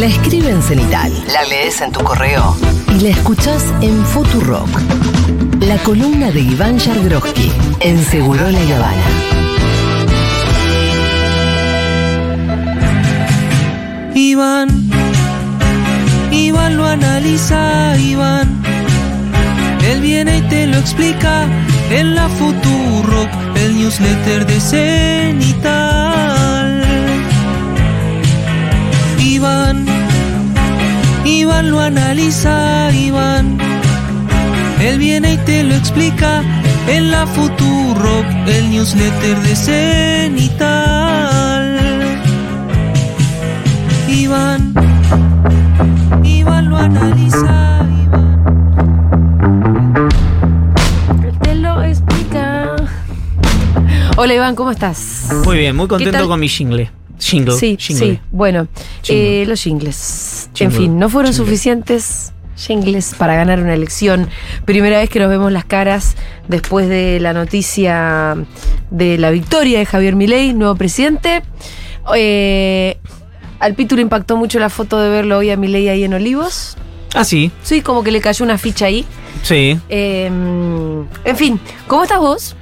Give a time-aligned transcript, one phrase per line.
[0.00, 1.12] La escribe en cenital.
[1.30, 2.56] La lees en tu correo.
[2.96, 4.66] Y la escuchás en Futurock.
[5.60, 9.04] La columna de Iván Yargroski en Seguro La Habana.
[14.14, 14.90] Iván,
[16.32, 18.48] Iván lo analiza, Iván.
[19.86, 21.46] Él viene y te lo explica
[21.90, 26.00] en la Futurock, el newsletter de Cenital.
[29.18, 29.89] Iván,
[31.60, 33.58] Iván lo analiza, Iván.
[34.80, 36.42] Él viene y te lo explica
[36.88, 41.18] en la Futurock, el newsletter de Cenital.
[44.08, 44.72] Iván,
[46.24, 48.42] Iván lo analiza, Iván.
[51.42, 52.74] Te lo explica.
[54.16, 55.28] Hola Iván, ¿cómo estás?
[55.44, 56.90] Muy bien, muy ¿Qué contento con mi jingle.
[57.18, 57.52] Jingle.
[57.52, 58.06] Sí, jingle.
[58.14, 58.18] sí.
[58.30, 58.66] Bueno,
[59.02, 59.42] Jingle.
[59.42, 60.39] eh, los jingles.
[60.58, 64.28] En fin, no fueron suficientes jingles para ganar una elección.
[64.64, 66.16] Primera vez que nos vemos las caras
[66.48, 68.36] después de la noticia
[68.90, 71.42] de la victoria de Javier Milei, nuevo presidente.
[72.14, 72.98] Eh,
[73.60, 76.76] al Pitu le impactó mucho la foto de verlo hoy a Milei ahí en Olivos.
[77.14, 79.04] Ah, sí, Sí, como que le cayó una ficha ahí.
[79.42, 79.78] sí.
[79.88, 82.56] Eh, en fin, ¿cómo estás vos?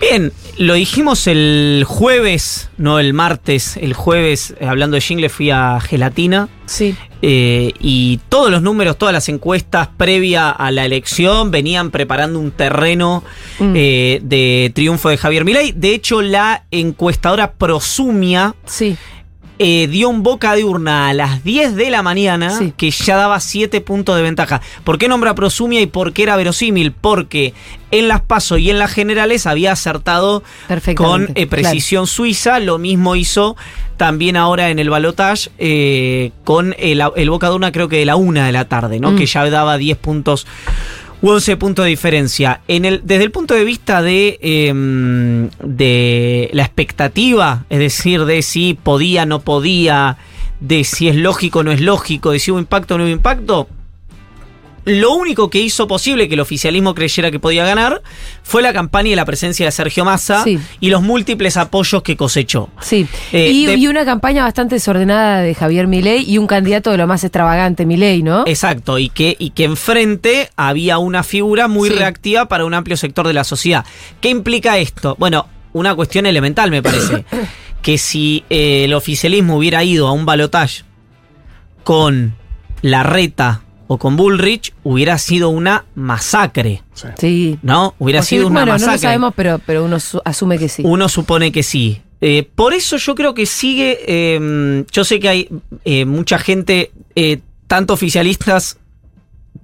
[0.00, 3.76] Bien, lo dijimos el jueves, no el martes.
[3.76, 6.48] El jueves, eh, hablando de jingle, fui a Gelatina.
[6.66, 6.94] Sí.
[7.22, 12.50] eh, y todos los números, todas las encuestas previa a la elección venían preparando un
[12.52, 13.24] terreno
[13.58, 13.72] Mm.
[13.74, 15.72] eh, de triunfo de Javier Milei.
[15.72, 18.96] De hecho, la encuestadora Prosumia Sí.
[19.58, 22.72] Eh, dio un boca de urna a las 10 de la mañana Sí.
[22.76, 24.60] que ya daba 7 puntos de ventaja.
[24.84, 26.92] ¿Por qué nombra Prosumia y por qué era verosímil?
[26.92, 27.54] Porque
[27.90, 30.42] en las PASO y en las generales había acertado
[30.96, 32.60] con eh, precisión suiza.
[32.60, 33.56] Lo mismo hizo
[33.96, 38.04] también ahora en el balotage eh, con el, el boca de urna creo que de
[38.04, 39.12] la una de la tarde, ¿no?
[39.12, 39.16] Mm.
[39.16, 40.46] Que ya daba 10 puntos
[41.20, 42.60] u 11 puntos de diferencia.
[42.68, 48.42] En el, desde el punto de vista de, em, de la expectativa, es decir, de
[48.42, 50.16] si podía, no podía,
[50.60, 53.68] de si es lógico, no es lógico, de si hubo impacto no hubo impacto,
[54.88, 58.02] lo único que hizo posible que el oficialismo creyera que podía ganar
[58.42, 60.58] fue la campaña y la presencia de Sergio Massa Sí.
[60.80, 62.70] y los múltiples apoyos que cosechó.
[62.80, 66.90] Sí, Eh, y, de- y una campaña bastante desordenada de Javier Milei y un candidato
[66.90, 68.44] de lo más extravagante, Milei, ¿no?
[68.46, 71.96] Exacto, y que, y que enfrente había una figura muy Sí.
[71.96, 73.84] reactiva para un amplio sector de la sociedad.
[74.20, 75.16] ¿Qué implica esto?
[75.18, 77.24] Bueno, una cuestión elemental me parece.
[77.82, 80.82] que si eh, el oficialismo hubiera ido a un balotaje
[81.84, 82.34] con
[82.82, 86.82] la reta o con Bullrich, hubiera sido una masacre.
[87.18, 87.58] Sí.
[87.62, 87.94] ¿No?
[87.98, 88.92] Hubiera O sido una bueno, no masacre.
[88.94, 90.82] lo sabemos, pero, pero uno su- asume que sí.
[90.84, 92.00] Uno supone que sí.
[92.20, 93.98] Eh, por eso yo creo que sigue.
[94.06, 95.48] eh, yo sé que hay
[95.84, 98.78] eh, mucha gente, eh, tanto oficialistas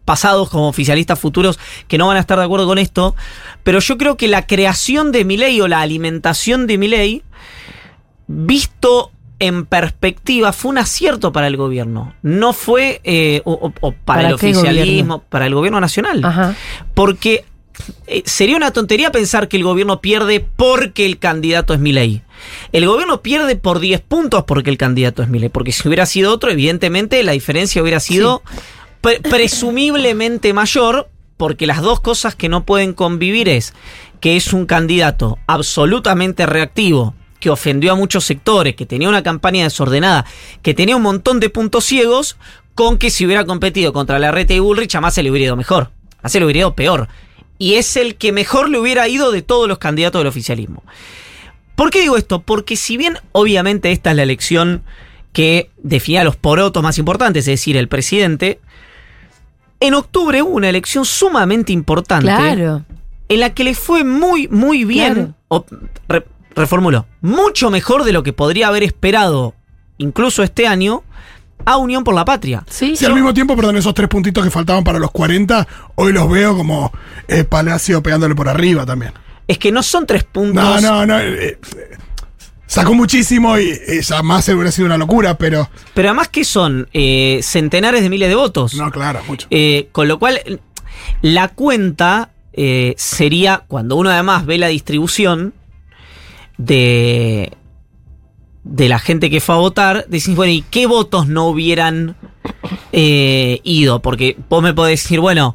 [0.05, 1.59] pasados como oficialistas futuros,
[1.89, 3.15] que no van a estar de acuerdo con esto.
[3.63, 7.23] Pero yo creo que la creación de mi ley o la alimentación de mi ley,
[8.27, 12.15] visto en perspectiva, fue un acierto para el gobierno.
[12.23, 15.25] No fue eh, o, o- o para, ¿Para el oficialismo, gobierno?
[15.29, 16.25] para el gobierno nacional.
[16.25, 16.55] Ajá.
[16.95, 17.45] Porque
[18.07, 22.23] eh, sería una tontería pensar que el gobierno pierde porque el candidato es Milei.
[22.73, 25.49] El gobierno pierde por 10 puntos porque el candidato es Milei.
[25.49, 28.43] Porque si hubiera sido otro, evidentemente la diferencia hubiera sido
[29.01, 31.09] pre- presumiblemente mayor.
[31.37, 33.75] Porque las dos cosas que no pueden convivir es
[34.21, 39.65] que es un candidato absolutamente reactivo, que ofendió a muchos sectores, que tenía una campaña
[39.65, 40.25] desordenada,
[40.63, 42.39] que tenía un montón de puntos ciegos,
[42.75, 45.57] con que si hubiera competido contra la Reta y Bullrich, más se le hubiera ido
[45.57, 45.91] mejor.
[46.23, 47.09] A se le hubiera ido peor.
[47.59, 50.83] Y es el que mejor le hubiera ido de todos los candidatos del oficialismo.
[51.77, 52.41] ¿Por qué digo esto?
[52.41, 54.83] Porque si bien obviamente esta es la elección
[55.35, 58.59] que definía los porotos más importantes, es decir, el presidente,
[59.81, 62.85] en octubre hubo una elección sumamente importante Claro.
[63.29, 65.35] en la que le fue muy, muy bien, Claro.
[65.49, 65.67] o,
[66.09, 69.55] re- reformulo, mucho mejor de lo que podría haber esperado,
[69.99, 71.03] incluso este año,
[71.65, 72.65] a Unión por la Patria.
[72.69, 72.97] Sí.
[72.97, 76.29] Sí, al mismo tiempo, perdón, esos tres puntitos que faltaban para los 40, hoy los
[76.31, 76.93] veo como
[77.29, 79.13] eh, Palacio pegándole por arriba también.
[79.47, 80.63] Es que no son tres puntos.
[80.63, 81.19] No, no, no.
[81.21, 81.59] eh, eh,
[82.67, 85.69] sacó muchísimo y eh, ya más hubiera sido una locura, pero.
[85.95, 88.75] Pero además que son eh, centenares de miles de votos.
[88.75, 89.47] No, claro, mucho.
[89.51, 90.41] Eh, con lo cual,
[91.23, 95.53] la cuenta eh, sería, cuando uno además ve la distribución
[96.59, 97.53] de,
[98.65, 102.17] de la gente que fue a votar, decís, bueno, ¿y qué votos no hubieran
[102.93, 104.01] eh, ido?
[104.01, 105.55] Porque vos me podés decir, bueno,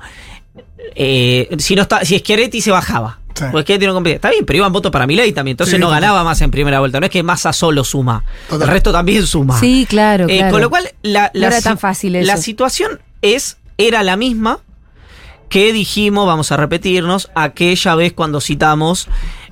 [0.95, 3.45] eh, si no está, si Schiaretti se bajaba, Sí.
[3.53, 4.15] Porque Schiaretti no competía.
[4.15, 5.53] Está bien, pero iban votos para Milei también.
[5.53, 6.99] Entonces Sí, no ganaba más en primera vuelta.
[6.99, 8.21] No es que Massa solo suma.
[8.49, 8.67] Total.
[8.67, 9.57] El resto también suma.
[9.57, 10.51] Sí, claro, Eh, claro.
[10.51, 12.27] con lo cual, la, No la era si- tan fácil eso.
[12.27, 14.59] La situación es, era la misma
[15.47, 19.07] que dijimos, vamos a repetirnos, aquella vez cuando citamos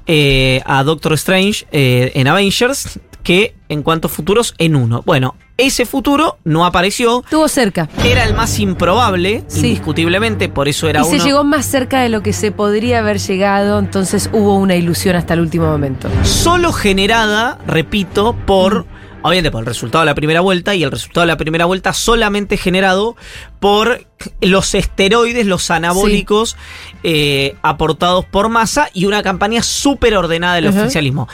[0.07, 5.03] eh, a Doctor Strange eh, en Avengers, que en cuanto a futuros, en uno.
[5.05, 7.21] Bueno, ese futuro no apareció.
[7.25, 7.89] Estuvo cerca.
[8.05, 9.59] Era el más improbable, Sí.
[9.67, 11.17] indiscutiblemente, por eso era y uno.
[11.19, 15.15] se llegó más cerca de lo que se podría haber llegado, entonces hubo una ilusión
[15.17, 16.09] hasta el último momento.
[16.23, 18.85] solo generada, repito, por.
[19.23, 21.93] Obviamente por el resultado de la primera vuelta y el resultado de la primera vuelta
[21.93, 23.15] solamente generado
[23.59, 24.05] por
[24.41, 26.55] los esteroides, los anabólicos
[27.03, 31.27] eh, aportados por masa y una campaña súper ordenada del oficialismo.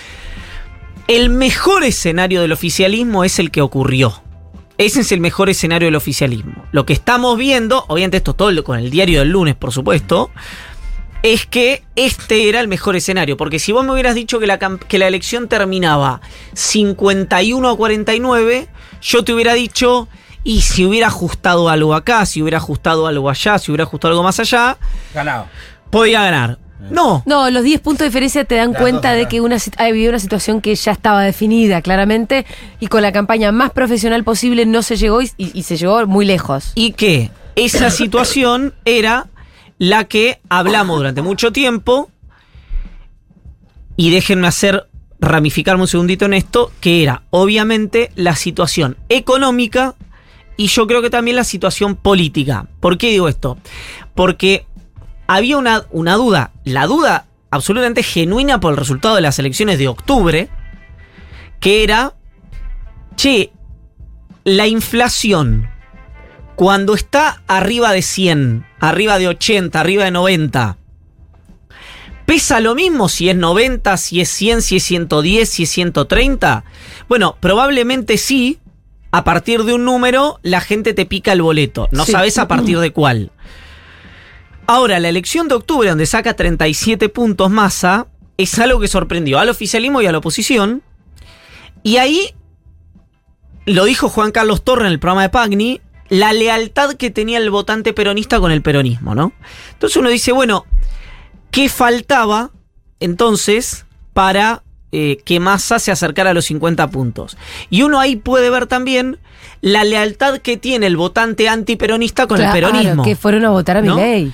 [1.07, 4.24] El mejor escenario del oficialismo es el que ocurrió.
[4.77, 6.65] Ese es el mejor escenario del oficialismo.
[6.71, 10.31] Lo que estamos viendo, obviamente esto todo con el diario del lunes, por supuesto,
[11.24, 13.36] es que este era el mejor escenario.
[13.38, 16.22] Porque si vos me hubieras dicho que la, que la elección terminaba
[16.54, 18.68] 51 a 49,
[19.02, 20.08] yo te hubiera dicho,
[20.44, 24.24] y si hubiera ajustado algo acá, si hubiera ajustado algo allá, si hubiera ajustado algo
[24.24, 24.78] más allá,
[25.14, 25.48] Ganado.
[25.90, 26.60] podía ganar.
[26.92, 27.24] No.
[27.26, 30.19] No, los 10 puntos de diferencia te dan cuenta dos, de que una, había una
[30.19, 32.46] situación que ya estaba definida claramente
[32.81, 36.06] y con la campaña más profesional posible no se llegó y, y- y se llegó
[36.08, 36.74] muy lejos.
[36.76, 39.28] Y que esa situación era
[39.83, 42.09] la que hablamos durante mucho tiempo.
[43.97, 44.88] Y déjenme hacer
[45.19, 49.95] ramificarme un segundito en esto, que era obviamente la situación económica
[50.56, 52.68] y yo creo que también la situación política.
[52.80, 53.57] ¿Por qué digo esto?
[54.15, 54.65] Porque
[55.27, 59.89] había una, una duda, la duda absolutamente genuina por el resultado de las elecciones de
[59.89, 60.47] octubre,
[61.59, 62.13] que era,
[63.18, 63.51] che,
[64.45, 65.69] la inflación,
[66.56, 70.77] cuando está arriba de 100, arriba de 80, arriba de 90,
[72.25, 76.63] ¿pesa lo mismo si es 90, si es 100, si es 110, si es 130?
[77.07, 78.59] Bueno, probablemente sí.
[79.12, 81.88] A partir de un número, la gente te pica el boleto.
[81.91, 82.12] No Sí.
[82.13, 83.31] sabes a partir de cuál.
[84.65, 88.07] Ahora, la elección de octubre, donde saca 37 puntos masa,
[88.38, 90.81] es algo que sorprendió al oficialismo y a la oposición.
[91.83, 92.33] Y ahí
[93.68, 95.80] lo dijo Juan Carlos Torre en el programa de Pagni,
[96.10, 99.34] la lealtad que tenía el votante peronista con el peronismo, ¿no?
[99.74, 100.66] Entonces uno dice, bueno,
[101.52, 102.52] ¿qué faltaba
[103.00, 107.38] entonces para eh, que Massa se acercara a los 50 puntos?
[107.70, 109.18] Y uno ahí puede ver también
[109.62, 113.04] la lealtad que tiene el votante antiperonista con Claro, el peronismo.
[113.04, 113.96] que fueron a votar a ¿no?
[113.96, 114.32] Milei.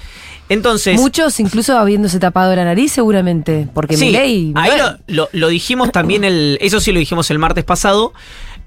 [0.49, 4.51] Entonces, Muchos incluso habiéndose tapado la nariz seguramente, porque Sí, Milei...
[4.55, 8.13] ahí bueno, lo, lo- lo dijimos también, el, eso sí lo dijimos el martes pasado.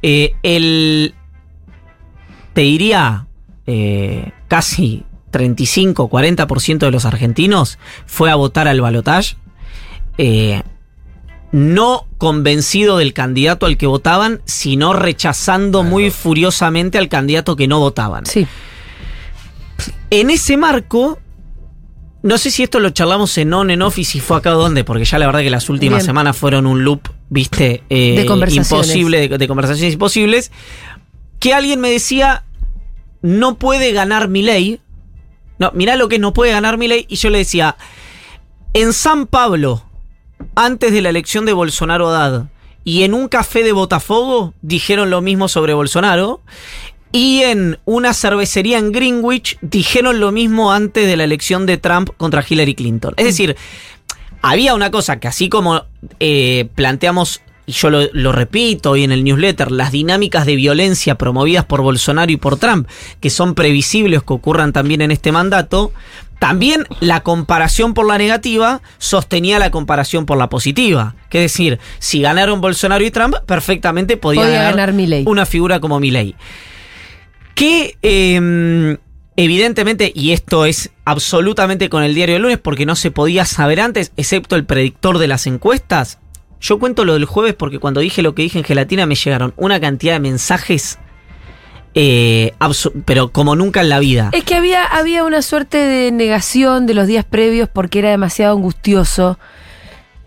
[0.03, 1.15] eh, el.
[2.55, 3.27] Te diría.
[3.67, 9.37] eh, casi 35-40% de los argentinos fue a votar al balotage.
[10.19, 10.63] eh,
[11.53, 17.79] no convencido del candidato al que votaban, sino rechazando muy furiosamente al candidato que no
[17.79, 18.25] votaban.
[18.25, 18.47] Sí.
[20.11, 21.19] En ese marco,
[22.23, 24.61] no sé si esto lo charlamos en on, en off y si fue acá o
[24.61, 26.07] dónde, porque ya la verdad que las últimas Bien.
[26.07, 28.71] semanas fueron un loop, viste, eh, De conversaciones.
[28.89, 30.53] imposible, de, de conversaciones imposibles,
[31.43, 32.45] que alguien me decía,
[33.21, 34.81] no puede ganar mi ley.
[35.59, 37.05] No, mirá lo que no puede ganar mi ley.
[37.09, 37.77] Y yo le decía,
[38.75, 39.83] en San Pablo,
[40.55, 42.47] antes de la elección de Bolsonaro Haddad,
[42.85, 46.43] y en un café de Botafogo, dijeron lo mismo sobre Bolsonaro.
[47.11, 52.11] Y en una cervecería en Greenwich dijeron lo mismo antes de la elección de Trump
[52.19, 53.15] contra Hillary Clinton.
[53.17, 53.57] Es decir,
[54.43, 55.87] había una cosa que así como
[56.21, 61.17] eh, planteamos, y yo lo, lo repito hoy en el newsletter, las dinámicas de violencia
[61.17, 62.89] promovidas por Bolsonaro y por Trump,
[63.21, 65.93] que son previsibles que ocurran también en este mandato,
[66.43, 71.15] también la comparación por la negativa sostenía la comparación por la positiva.
[71.29, 74.93] Que es decir, si ganaron Bolsonaro y Trump, perfectamente podía, Podía ganar,
[75.25, 76.35] una figura como Milei.
[77.55, 78.97] Que eh,
[79.37, 83.81] evidentemente, y esto es absolutamente con el diario del lunes porque no se podía saber
[83.81, 86.19] antes, excepto el predictor de las encuestas.
[86.63, 89.53] Yo cuento lo del jueves porque cuando dije lo que dije en gelatina me llegaron
[89.57, 90.99] una cantidad de mensajes,
[91.95, 92.53] eh,
[93.05, 94.31] pero como nunca en la vida.
[94.33, 98.57] Es que había, había una suerte de negación de los días previos porque era demasiado
[98.57, 99.39] angustioso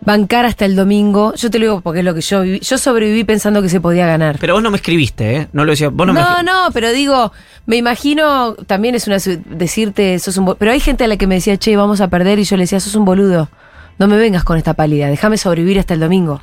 [0.01, 1.33] bancar hasta el domingo.
[1.35, 2.59] Yo te lo digo porque es lo que yo viví.
[2.59, 4.37] Yo sobreviví pensando que se podía ganar.
[4.39, 5.47] Pero vos no me escribiste, ¿eh?
[5.53, 5.89] No lo decía.
[5.89, 7.31] Vos no, me No, escri- no, pero digo,
[7.65, 11.35] me imagino, también es una decirte, sos un pero hay gente a la que me
[11.35, 13.49] decía, che, vamos a perder, y yo le decía, sos un boludo,
[13.97, 16.41] no me vengas con esta pálida, déjame sobrevivir hasta el domingo.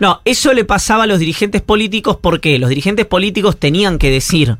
[0.00, 4.56] No, eso le pasaba a los dirigentes políticos porque los dirigentes políticos tenían que decir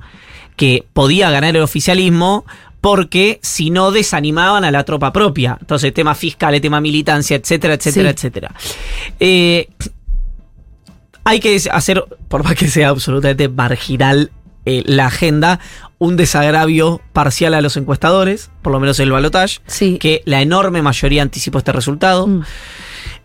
[0.56, 2.44] que podía ganar el oficialismo
[2.80, 5.56] porque si no desanimaban a la tropa propia.
[5.60, 8.14] Entonces, tema fiscal, tema militancia, etcétera, etcétera, Sí.
[8.14, 8.54] etcétera.
[9.20, 9.68] Eh,
[11.24, 14.32] hay que hacer, por más que sea absolutamente marginal
[14.64, 15.60] eh, la agenda,
[16.02, 19.98] un desagravio parcial a los encuestadores, por lo menos el balotage, Sí.
[19.98, 22.26] que la enorme mayoría anticipó este resultado.
[22.26, 22.42] Mm.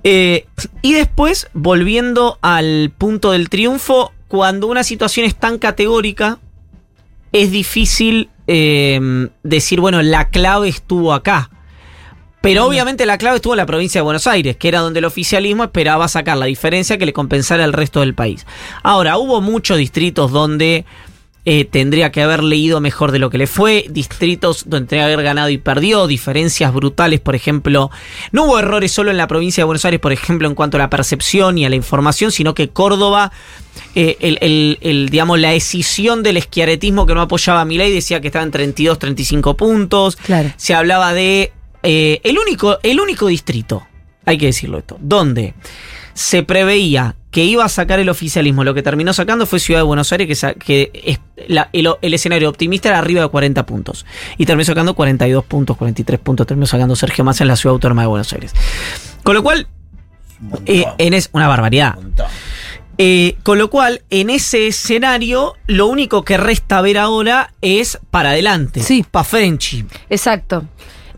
[0.04, 0.46] Eh,
[0.84, 6.38] y después, volviendo al punto del triunfo, cuando una situación es tan categórica,
[7.32, 11.50] es difícil eh, decir, bueno, la clave estuvo acá.
[12.42, 15.06] Pero obviamente la clave estuvo en la provincia de Buenos Aires, que era donde el
[15.06, 18.46] oficialismo esperaba sacar la diferencia que le compensara al resto del país.
[18.84, 20.86] Ahora, hubo muchos distritos donde
[21.50, 25.14] eh, tendría que haber leído mejor de lo que le fue, distritos donde tendría que
[25.14, 27.90] haber ganado y perdió, diferencias brutales, por ejemplo.
[28.34, 30.80] No hubo errores solo en la provincia de Buenos Aires, por ejemplo, en cuanto a
[30.80, 33.32] la percepción y a la información, sino que Córdoba,
[33.96, 38.20] eh, el, el- el, digamos, la decisión del esquiaretismo que no apoyaba a Milei decía
[38.20, 40.18] que estaba en 32, 35 puntos.
[40.18, 40.52] Claro.
[40.58, 43.88] Se hablaba de eh, el, único, el único distrito,
[44.26, 45.54] hay que decirlo esto, donde
[46.14, 49.84] se preveía que iba a sacar el oficialismo, lo que terminó sacando fue Ciudad de
[49.84, 54.06] Buenos Aires, que, que es- la- el, el escenario optimista era arriba de 40 puntos.
[54.38, 58.02] Y terminó sacando 42 puntos, 43 puntos, terminó sacando Sergio Massa en la Ciudad Autónoma
[58.04, 58.54] de Buenos Aires.
[59.24, 59.68] Con lo cual,
[60.66, 61.98] eh, en es una barbaridad.
[63.00, 68.30] Eh, con lo cual, en ese escenario, lo único que resta ver ahora es para
[68.32, 68.82] adelante.
[68.82, 69.06] Sí.
[69.10, 69.86] Pa' Frenchy.
[70.10, 70.66] Exacto.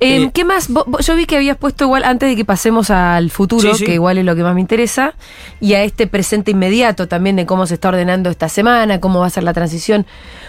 [0.02, 0.70] Eh, Eh, ¿Qué más?
[1.02, 3.86] Yo vi que habías puesto igual, antes de que pasemos al futuro, Sí, sí.
[3.86, 5.14] que igual es lo que más me interesa,
[5.60, 9.28] y a este presente inmediato también de cómo se está ordenando esta semana, cómo va
[9.28, 10.06] a ser la transición.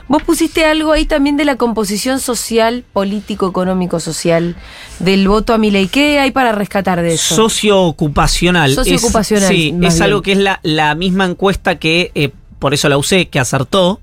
[0.07, 4.55] Vos pusiste algo ahí también de la composición social, político, económico, social,
[5.01, 5.89] del voto a Milei.
[5.89, 7.35] ¿Qué hay para rescatar de eso?
[7.35, 8.75] Socioocupacional.
[8.75, 12.99] Socioocupacional, sí, es algo que es la, la misma encuesta que, eh, por eso la
[12.99, 14.01] usé, que acertó,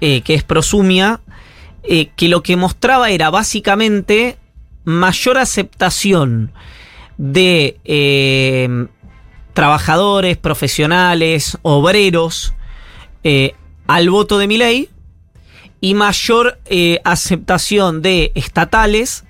[0.00, 1.20] eh, que es Prosumia,
[1.82, 4.36] que lo que mostraba era básicamente
[4.84, 6.52] mayor aceptación
[7.16, 8.86] de eh,
[9.52, 12.54] trabajadores, profesionales, obreros
[13.22, 13.54] eh,
[13.86, 14.88] al voto de Milei
[15.80, 19.24] y mayor eh, aceptación de estatales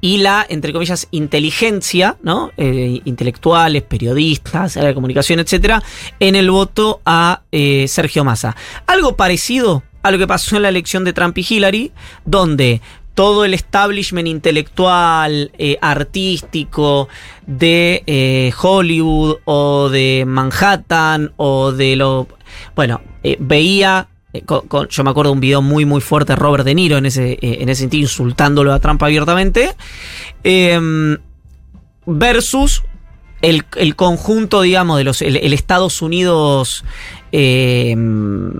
[0.00, 2.50] y la, entre comillas, inteligencia, ¿no?
[2.56, 5.80] Intelectuales, periodistas, área de comunicación, etcétera,
[6.18, 7.42] en el voto a
[7.86, 8.56] Sergio Massa.
[8.88, 11.92] Algo parecido a lo que pasó en la elección de Trump y Hillary,
[12.24, 12.80] donde
[13.14, 17.08] todo el establishment intelectual, eh, artístico
[17.46, 22.26] de eh, Hollywood o de Manhattan o de lo...
[22.74, 24.08] Bueno, eh, veía
[24.46, 27.04] con- yo me acuerdo de un video muy muy fuerte de Robert De Niro en
[27.04, 29.74] ese, en ese sentido, insultándolo a Trump abiertamente.
[30.42, 31.18] em,
[32.06, 32.82] versus
[33.42, 35.20] el, el conjunto, digamos, de los.
[35.22, 36.84] el, el Estados Unidos.
[37.32, 38.52] em,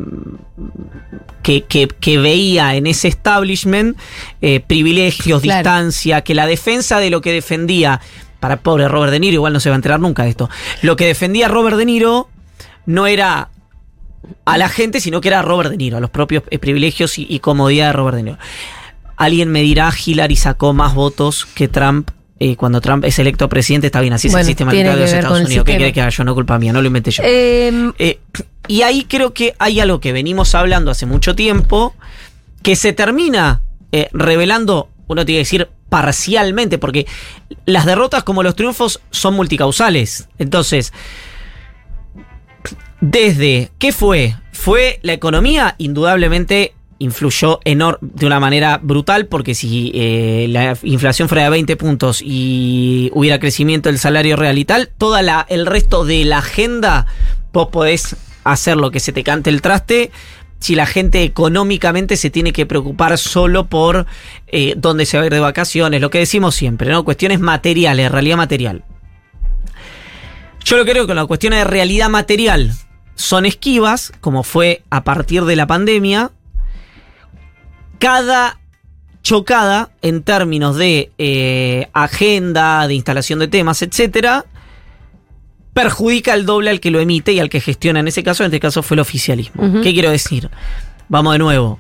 [1.43, 3.97] que, que- que veía en ese establishment
[4.41, 5.59] eh, privilegios, Claro.
[5.59, 8.01] distancia, que la defensa de lo que defendía,
[8.41, 10.49] para pobre Robert De Niro, igual no se va a enterar nunca de esto,
[10.83, 12.29] lo que defendía Robert De Niro
[12.87, 13.51] no era
[14.45, 17.19] a la gente, sino que era a Robert De Niro, a los propios eh, privilegios
[17.19, 18.39] y, y comodidad de Robert De Niro.
[19.17, 22.11] Alguien me dirá, Hillary sacó más votos que Trump.
[22.44, 25.12] Eh, cuando Trump es electo presidente, está bien, así es el sistema electoral de los
[25.12, 25.64] Estados Unidos.
[25.64, 26.25] ¿Qué quiere que haga yo?
[26.25, 27.22] No culpa mía, no lo inventé yo.
[27.25, 28.18] Eh, Eh,
[28.66, 31.94] y ahí creo que hay algo que venimos hablando hace mucho tiempo,
[32.64, 37.06] que se termina eh, revelando, uno tiene que decir parcialmente, porque
[37.64, 40.28] las derrotas como los triunfos son multicausales.
[40.40, 40.92] Entonces,
[43.00, 44.34] desde, ¿qué fue?
[44.50, 51.44] Fue la economía, indudablemente influyó de una manera brutal porque si eh, la inflación fuera
[51.44, 56.04] de 20 puntos y hubiera crecimiento del salario real y tal, toda la, el resto
[56.04, 57.06] de la agenda
[57.52, 60.11] vos podés hacer lo que se te cante el traste
[60.62, 64.06] si la gente económicamente se tiene que preocupar solo por
[64.47, 67.04] eh, dónde se va a ir de vacaciones, lo que decimos siempre, ¿no?
[67.04, 68.85] Cuestiones materiales, realidad material.
[70.64, 72.73] Yo lo creo que las cuestiones de realidad material
[73.16, 76.30] son esquivas, como fue a partir de la pandemia.
[78.02, 78.59] Cada
[79.23, 84.44] chocada en términos de eh, agenda, de instalación de temas, etcétera,
[85.73, 88.00] perjudica el doble al que lo emite y al que gestiona.
[88.00, 89.80] En ese caso, en este caso fue el oficialismo.
[89.85, 90.50] ¿Qué quiero decir?
[91.09, 91.78] Vamos de nuevo.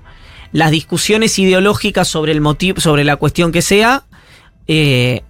[0.52, 4.04] Las discusiones ideológicas sobre el motivo, sobre la cuestión que sea,
[4.68, 5.22] eh,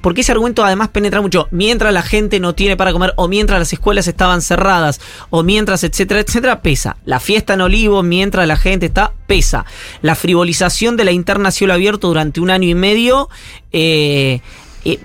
[0.00, 1.48] porque ese argumento además penetra mucho.
[1.50, 5.00] Mientras la gente no tiene para comer, o mientras las escuelas estaban cerradas,
[5.30, 6.96] o mientras, etcétera, etcétera, pesa.
[7.04, 9.64] La fiesta en Olivo, mientras la gente está, pesa.
[10.02, 13.28] La frivolización de la interna cielo abierto durante un año y medio,
[13.72, 14.40] eh,
[14.84, 14.98] eh,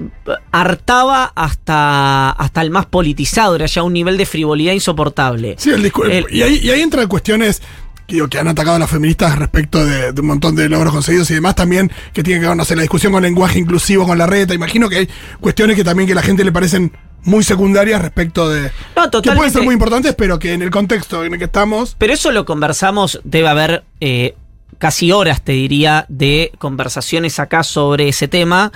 [0.52, 3.56] hartaba hasta, hasta el más politizado.
[3.56, 5.56] Era ya un nivel de frivolidad insoportable.
[5.58, 7.62] Sí, el El- y, ahí, y ahí entran cuestiones
[8.08, 11.30] digo, que han atacado a las feministas respecto de, de un montón de logros conseguidos
[11.32, 14.18] y demás también, que tienen que ver, no sé, la discusión con lenguaje inclusivo, con
[14.18, 14.54] la reta.
[14.54, 16.92] Imagino que hay cuestiones que también que a la gente le parecen
[17.24, 18.64] muy secundarias respecto de...
[18.96, 19.36] No, Que totalmente.
[19.36, 21.96] pueden ser muy importantes, pero que en el contexto en el que estamos...
[21.98, 24.36] Pero eso lo conversamos, debe haber eh,
[24.78, 28.74] casi horas, te diría, de conversaciones acá sobre ese tema,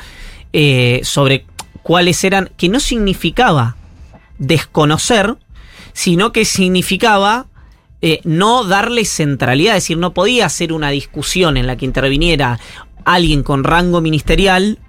[0.54, 1.46] eh, sobre
[1.84, 3.76] cuáles eran, que no significaba
[4.38, 5.36] desconocer,
[5.94, 7.48] sino que significaba
[8.02, 12.60] eh, no darle centralidad, es decir, no podía ser una discusión en la que interviniera
[13.06, 14.80] alguien con rango ministerial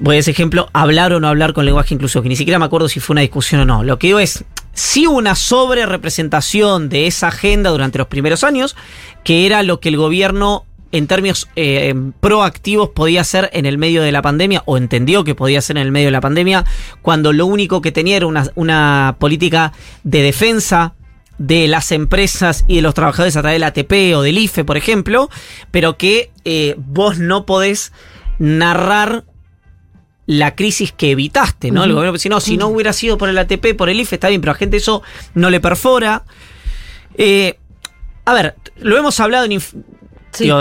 [0.00, 2.64] voy a ese ejemplo, hablar o no hablar con lenguaje inclusivo, que ni siquiera me
[2.64, 3.84] acuerdo si fue una discusión o no.
[3.84, 8.76] Lo que digo es, sí una sobre representación de esa agenda durante los primeros años,
[9.24, 14.02] que era lo que el gobierno en términos eh, proactivos podía hacer en el medio
[14.02, 16.64] de la pandemia, o entendió que podía hacer en el medio de la pandemia,
[17.02, 20.94] cuando lo único que tenía era una, una política de defensa
[21.38, 24.76] de las empresas y de los trabajadores a través del ATP o del IFE, por
[24.76, 25.30] ejemplo,
[25.70, 27.92] pero que eh, vos no podés
[28.38, 29.24] narrar
[30.26, 31.84] la crisis que evitaste, ¿no?
[31.84, 34.28] El gobierno, si no, si no hubiera sido por el ATP, por el IFE, está
[34.28, 35.02] bien, pero a la gente eso
[35.34, 36.24] no le perfora.
[37.16, 37.58] Eh,
[38.26, 39.58] a ver, lo hemos hablado en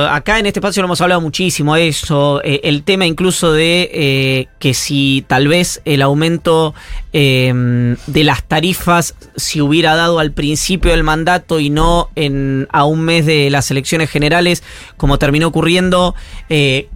[0.10, 4.48] Acá en este espacio lo hemos hablado muchísimo eso, eh, el tema incluso de eh,
[4.60, 6.74] que si tal vez el aumento
[7.14, 12.86] eh, de las tarifas se hubiera dado al principio del mandato y no en, a
[12.86, 14.64] un mes de las elecciones generales,
[14.96, 16.16] como terminó ocurriendo,
[16.50, 16.90] eh,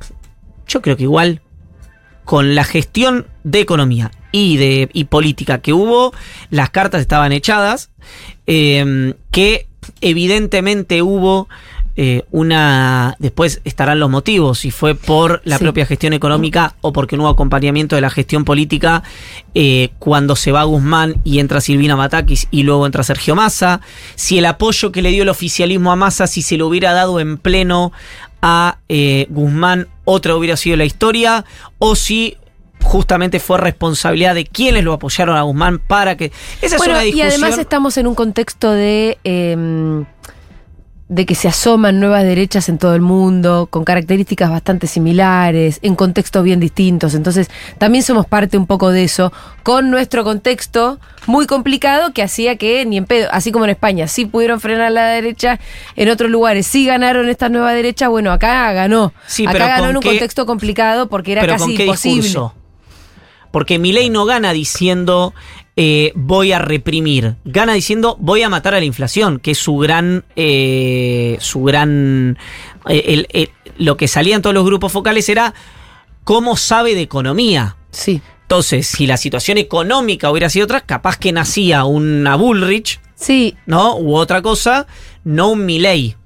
[0.67, 1.41] yo creo que igual
[2.23, 6.13] con la gestión de economía y de y política que hubo,
[6.49, 7.89] las cartas estaban echadas,
[8.47, 9.67] eh, que
[9.99, 11.49] evidentemente hubo
[11.95, 13.15] eh, una...
[13.19, 15.63] Después estarán los motivos, si fue por la Sí.
[15.63, 19.03] propia gestión económica o porque no hubo acompañamiento de la gestión política
[19.53, 23.81] eh, cuando se va Guzmán y entra Silvina Matakis y luego entra Sergio Massa,
[24.15, 27.19] si el apoyo que le dio el oficialismo a Massa, si se lo hubiera dado
[27.19, 27.91] en pleno
[28.41, 31.45] a eh, Guzmán, otra hubiera sido la historia,
[31.77, 32.37] o si
[32.81, 36.31] justamente fue responsabilidad de quienes lo apoyaron a Guzmán para que...
[36.61, 37.43] Esa Bueno, es una y discusión...
[37.43, 40.03] además estamos en un contexto de, eh,
[41.13, 45.95] de que se asoman nuevas derechas en todo el mundo, con características bastante similares, en
[45.95, 47.15] contextos bien distintos.
[47.15, 49.33] Entonces, también somos parte un poco de eso,
[49.63, 54.07] con nuestro contexto muy complicado que hacía que ni en pedo, así como en España,
[54.07, 55.59] sí pudieron frenar la derecha,
[55.97, 59.11] en otros lugares sí ganaron esta nueva derecha, bueno, acá ganó.
[59.27, 61.75] Sí, acá pero ganó ¿con en un qué- contexto complicado porque era pero casi ¿con
[61.75, 62.21] qué imposible.
[62.21, 62.55] discurso?
[63.51, 65.33] Porque Milei no gana diciendo
[65.77, 69.77] eh, voy a reprimir, gana diciendo voy a matar a la inflación, que es su
[69.77, 72.37] gran, eh, su gran,
[72.89, 75.53] eh, el- el- lo que salía en todos los grupos focales era
[76.23, 77.77] cómo sabe de economía.
[77.91, 83.55] Sí, Entonces, si la situación económica hubiera sido otra, capaz que nacía una Bullrich, sí,
[83.65, 83.95] ¿no?
[83.95, 84.87] U otra cosa,
[85.23, 86.17] no un Milley.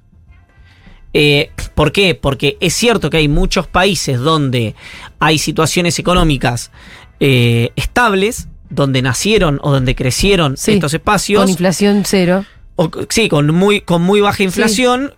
[1.12, 2.14] Eh, ¿Por qué?
[2.16, 4.74] Porque es cierto que hay muchos países donde
[5.20, 6.72] hay situaciones económicas
[7.20, 11.40] eh, estables, donde nacieron o donde crecieron Sí, estos espacios.
[11.42, 12.44] con inflación cero.
[12.76, 15.14] O- sí, con muy, con muy baja inflación.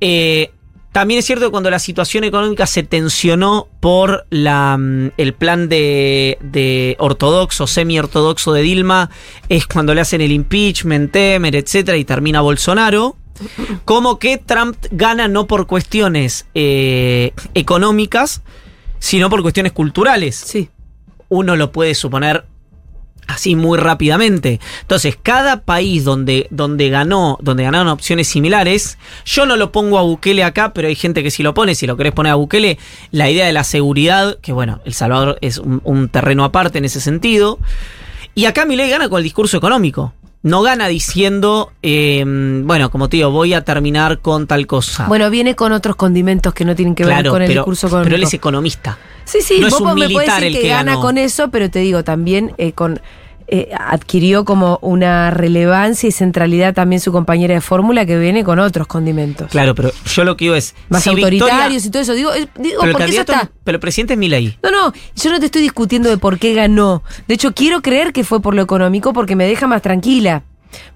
[0.00, 0.50] Eh,
[0.92, 5.68] también es cierto que cuando la situación económica se tensionó por la, mm, el plan
[5.68, 9.10] de, de ortodoxo, semi-ortodoxo de Dilma,
[9.48, 13.16] es cuando le hacen el impeachment, Temer, etcétera, y termina Bolsonaro.
[13.84, 18.42] Como que Trump gana no por cuestiones eh, económicas,
[18.98, 20.70] sino por cuestiones culturales Sí.
[21.28, 22.44] uno lo puede suponer
[23.28, 24.58] así muy rápidamente.
[24.80, 30.02] Entonces, cada país donde, donde ganó, donde ganaron opciones similares, yo no lo pongo a
[30.02, 32.78] Bukele acá, pero hay gente que sí lo pone, si lo querés poner a Bukele,
[33.12, 36.86] la idea de la seguridad, que bueno, El Salvador es un, un terreno aparte en
[36.86, 37.58] ese sentido.
[38.34, 40.14] Y acá Milei gana con el discurso económico.
[40.42, 45.06] No gana diciendo, eh, bueno, como te digo, voy a terminar con tal cosa.
[45.08, 48.02] Bueno, viene con otros condimentos que no tienen que ver con el pero, discurso pero
[48.02, 48.28] él económico.
[48.28, 48.98] es economista.
[49.28, 51.02] Sí, sí, no es un me podés militar decir el que, que gana ganó.
[51.02, 53.00] con eso, pero te digo, también eh, con
[53.50, 58.58] eh, adquirió como una relevancia y centralidad también su compañera de fórmula que viene con
[58.58, 59.50] otros condimentos.
[59.50, 60.74] Claro, pero yo lo que digo es.
[60.90, 62.14] Más si autoritarios Victoria- y todo eso.
[62.14, 63.50] Digo, digo pero el porque eso está.
[63.64, 64.58] pero el presidente es Milei.
[64.62, 67.02] No, no, yo no te estoy discutiendo de por qué ganó.
[67.26, 70.42] De hecho, quiero creer que fue por lo económico porque me deja más tranquila.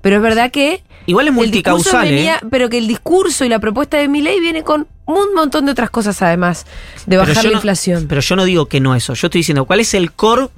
[0.03, 2.47] Pero es verdad que Igual es multicausal, venía, ¿eh?
[2.51, 5.73] pero que el discurso y la propuesta de mi ley viene con un montón de
[5.73, 6.65] otras cosas además
[7.07, 8.07] de bajar la no- inflación.
[8.09, 9.15] Pero yo no digo que no eso.
[9.15, 10.49] Yo estoy diciendo cuál es el core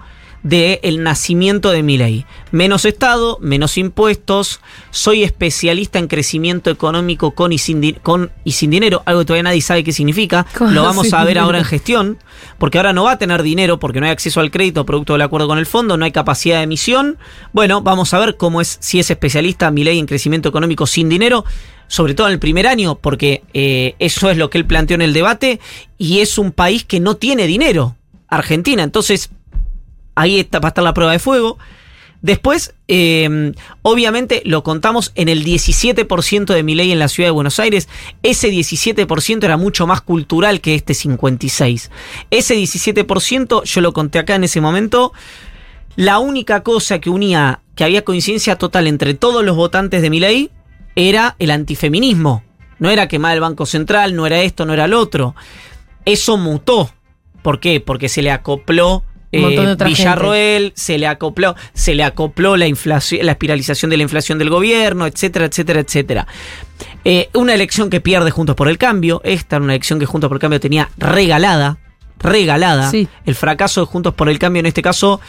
[0.44, 2.26] del nacimiento de mi ley.
[2.52, 8.70] Menos Estado, menos impuestos, soy especialista en crecimiento económico con y sin, con y sin
[8.70, 10.46] dinero, algo que todavía nadie sabe qué significa.
[10.60, 12.18] Lo vamos a ver ahora en gestión,
[12.58, 15.22] porque ahora no va a tener dinero porque no hay acceso al crédito producto del
[15.22, 17.16] acuerdo con el fondo, no hay capacidad de emisión.
[17.52, 21.08] Bueno, vamos a ver cómo es, si es especialista mi ley en crecimiento económico sin
[21.08, 21.44] dinero
[21.86, 25.02] sobre todo en el primer año, porque eh, eso es lo que él planteó en
[25.02, 25.60] el debate,
[25.98, 27.94] y es un país que no tiene dinero,
[28.26, 28.82] Argentina.
[28.82, 29.30] Entonces,
[30.14, 31.58] ahí está, va a estar la prueba de fuego.
[32.24, 37.32] Después, eh, obviamente, lo contamos en el 17% de mi ley en la ciudad de
[37.32, 37.86] Buenos Aires.
[38.22, 41.90] Ese 17% era mucho más cultural que este 56%.
[42.30, 45.12] Ese 17%, yo lo conté acá en ese momento,
[45.96, 50.18] la única cosa que unía, que había coincidencia total entre todos los votantes de mi
[50.18, 50.50] ley,
[50.96, 52.42] era el antifeminismo.
[52.78, 55.34] No era quemar el Banco Central, no era esto, no era lo otro.
[56.06, 56.90] Eso mutó.
[57.42, 57.80] ¿Por qué?
[57.80, 63.32] Porque se le acopló eh, Villarroel, se le acopló, se le acopló la inflación, la
[63.32, 66.26] espiralización de la inflación del gobierno, etcétera, etcétera, etcétera.
[67.04, 69.20] Eh, una elección que pierde Juntos por el Cambio.
[69.24, 71.78] Esta era una elección que Juntos por el Cambio tenía regalada.
[72.18, 72.90] Regalada.
[73.26, 75.20] El fracaso de Juntos por el Cambio en este caso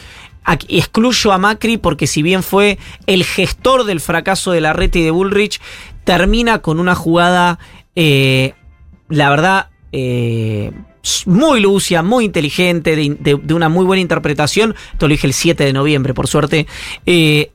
[0.68, 5.02] excluyo a Macri porque si bien fue el gestor del fracaso de la Larreta y
[5.02, 5.60] de Bullrich,
[6.04, 7.58] termina con una jugada,
[7.96, 8.54] eh,
[9.08, 10.72] la verdad, eh,
[11.26, 14.74] muy lucia, muy inteligente, de, una muy buena interpretación.
[14.92, 16.66] Esto lo dije el 7 de noviembre, por suerte.
[17.04, 17.50] Eh,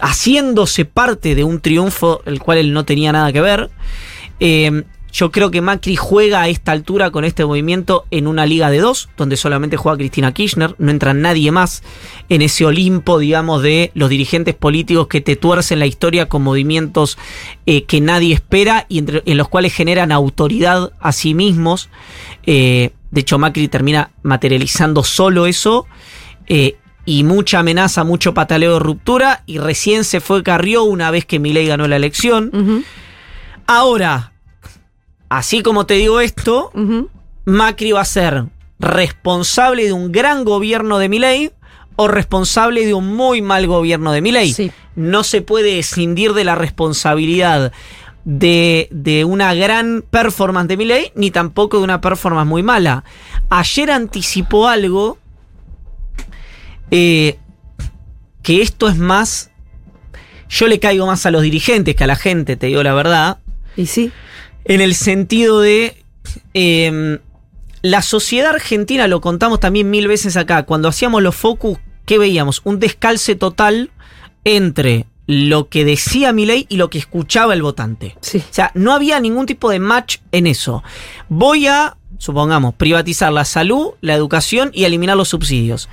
[0.00, 3.70] haciéndose parte de un triunfo el cual él no tenía nada que ver.
[5.12, 8.78] Yo creo que Macri juega a esta altura con este movimiento en una liga de
[8.78, 11.82] dos, donde solamente juega Cristina Kirchner, no entra nadie más
[12.28, 17.18] en ese Olimpo, digamos, de los dirigentes políticos que te tuercen la historia con movimientos
[17.66, 21.88] eh, que nadie espera y en los cuales generan autoridad a sí mismos.
[22.44, 25.86] Eh, de hecho, Macri termina materializando solo eso.
[26.46, 31.24] Eh, y mucha amenaza, mucho pataleo de ruptura, y recién se fue Carrió una vez
[31.24, 32.84] que Milei ganó la elección.
[33.66, 34.32] Ahora,
[35.28, 36.70] así como te digo esto,
[37.46, 38.44] Macri va a ser
[38.78, 41.52] responsable de un gran gobierno de Milei
[41.96, 44.72] o responsable de un muy mal gobierno de Milei.
[44.94, 47.72] No se puede escindir de la responsabilidad
[48.24, 53.04] de, una gran performance de Milei, ni tampoco de una performance muy mala.
[53.48, 55.18] Ayer anticipó algo
[56.90, 57.38] eh,
[58.42, 59.50] que esto es más...
[60.48, 63.38] Yo le caigo más a los dirigentes que a la gente, te digo la verdad.
[63.76, 64.10] Y sí
[64.64, 65.96] en el sentido de...
[66.54, 67.18] Em,
[67.82, 72.60] la sociedad argentina, lo contamos también mil veces acá, cuando hacíamos los focus, ¿qué veíamos?
[72.64, 73.90] Un descalce total
[74.44, 78.16] entre lo que decía mi ley y lo que escuchaba el votante.
[78.20, 78.38] Sí.
[78.38, 80.82] O sea, no había ningún tipo de match en eso.
[81.28, 85.88] Voy a, supongamos, privatizar la salud, la educación y eliminar los subsidios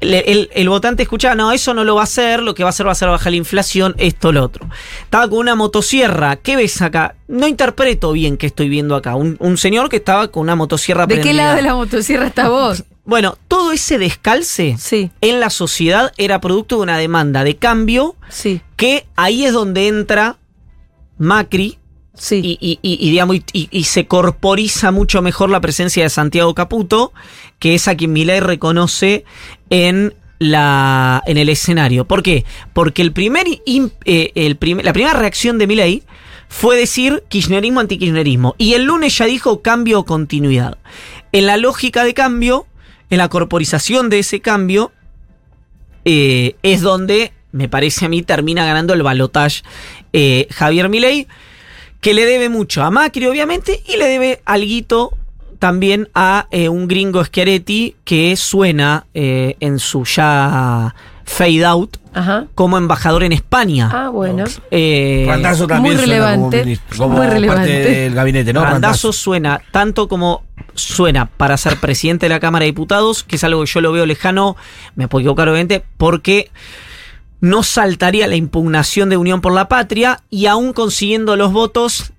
[0.00, 2.86] el, votante escuchaba, no, eso no lo va a hacer, lo que va a hacer
[2.86, 4.68] va a ser bajar la inflación, esto, lo otro.
[5.02, 7.16] Estaba con una motosierra, ¿qué ves acá?
[7.26, 9.16] No interpreto bien qué estoy viendo acá.
[9.16, 12.84] Un, señor que estaba con una motosierra ¿De qué lado de la motosierra está vos?
[13.04, 14.76] Bueno, todo ese descalce
[15.20, 18.60] en la sociedad era producto de una demanda de cambio, sí.
[18.76, 20.36] que ahí es donde entra
[21.16, 21.78] Macri,
[22.18, 22.58] Sí.
[22.60, 27.12] Y, y, y, se corporiza mucho mejor la presencia de Santiago Caputo,
[27.58, 29.24] que es a quien Milei reconoce
[29.70, 32.06] en la, en el escenario.
[32.06, 32.44] ¿Por qué?
[32.72, 36.02] Porque el primer, eh, el la primera reacción de Milei
[36.48, 38.54] fue decir kirchnerismo antikirchnerismo.
[38.58, 40.78] Y el lunes ya dijo cambio o continuidad.
[41.32, 42.66] En la lógica de cambio,
[43.10, 44.92] en la corporización de ese cambio,
[46.04, 49.62] eh, es donde, me parece a mí, termina ganando el balotage
[50.12, 51.28] eh, Javier Milei
[52.00, 55.12] que le debe mucho a Macri, obviamente, y le debe algo
[55.58, 61.96] también a eh, un gringo Schiaretti que suena eh, en su ya fade out
[62.54, 63.90] como embajador en España.
[63.92, 64.44] Ah, bueno.
[64.70, 65.26] Eh,
[65.68, 67.68] también muy relevante, como, muy relevante.
[67.68, 68.64] parte del gabinete, ¿no?
[68.64, 70.42] Randazo suena tanto como
[70.74, 73.92] suena para ser presidente de la Cámara de Diputados, que es algo que yo lo
[73.92, 74.56] veo lejano,
[74.96, 76.50] me puedo equivocar obviamente, porque
[77.40, 82.12] no saltaría la impugnación de Unión por la Patria y aún consiguiendo los votos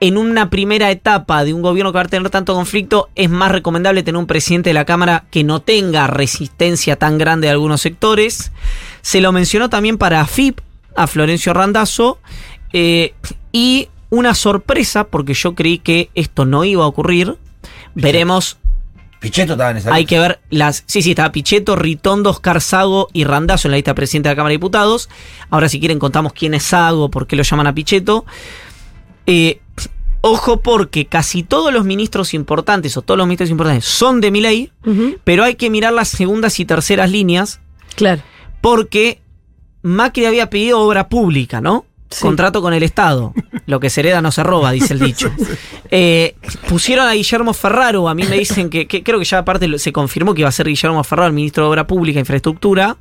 [0.00, 3.52] en una primera etapa de un gobierno que va a tener tanto conflicto, es más
[3.52, 7.82] recomendable tener un presidente de la Cámara que no tenga resistencia tan grande de algunos
[7.82, 8.50] sectores.
[9.02, 10.60] Se lo mencionó también para AFIP,
[10.96, 12.18] a Florencio Randazzo,
[12.72, 13.14] eh,
[13.52, 17.36] y una sorpresa, porque yo creí que esto no iba a ocurrir.
[17.94, 18.58] Veremos
[19.20, 20.82] Pichetto estaba en esa Hay que ver las.
[20.86, 24.36] Sí, sí, estaba Pichetto, Ritondo, Oscar Sago y Randazo en la lista presidente de la
[24.36, 25.08] Cámara de Diputados.
[25.50, 28.24] Ahora, si quieren, contamos quién es Sago, por qué lo llaman a Pichetto.
[29.26, 29.60] Eh,
[30.22, 34.70] Ojo porque casi todos los ministros importantes o todos los ministros importantes son de Milei,
[34.84, 35.16] Ujú.
[35.24, 37.60] pero hay que mirar las segundas y terceras líneas
[37.96, 38.20] Claro.
[38.60, 39.22] porque
[39.80, 41.86] Macri había pedido obra pública, ¿no?
[42.10, 42.22] Sí.
[42.22, 43.32] Contrato con el Estado.
[43.66, 45.30] Lo que se hereda no se roba, dice el dicho.
[45.90, 46.34] Eh,
[46.68, 49.92] pusieron a Guillermo Ferraro, a mí me dicen que, que creo que ya aparte se
[49.92, 52.96] confirmó que iba a ser Guillermo Ferraro el ministro de Obra Pública e Infraestructura.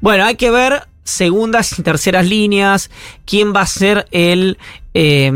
[0.00, 2.90] Bueno, hay que ver segundas y terceras líneas,
[3.26, 4.56] quién va a ser el...
[4.94, 5.30] eh,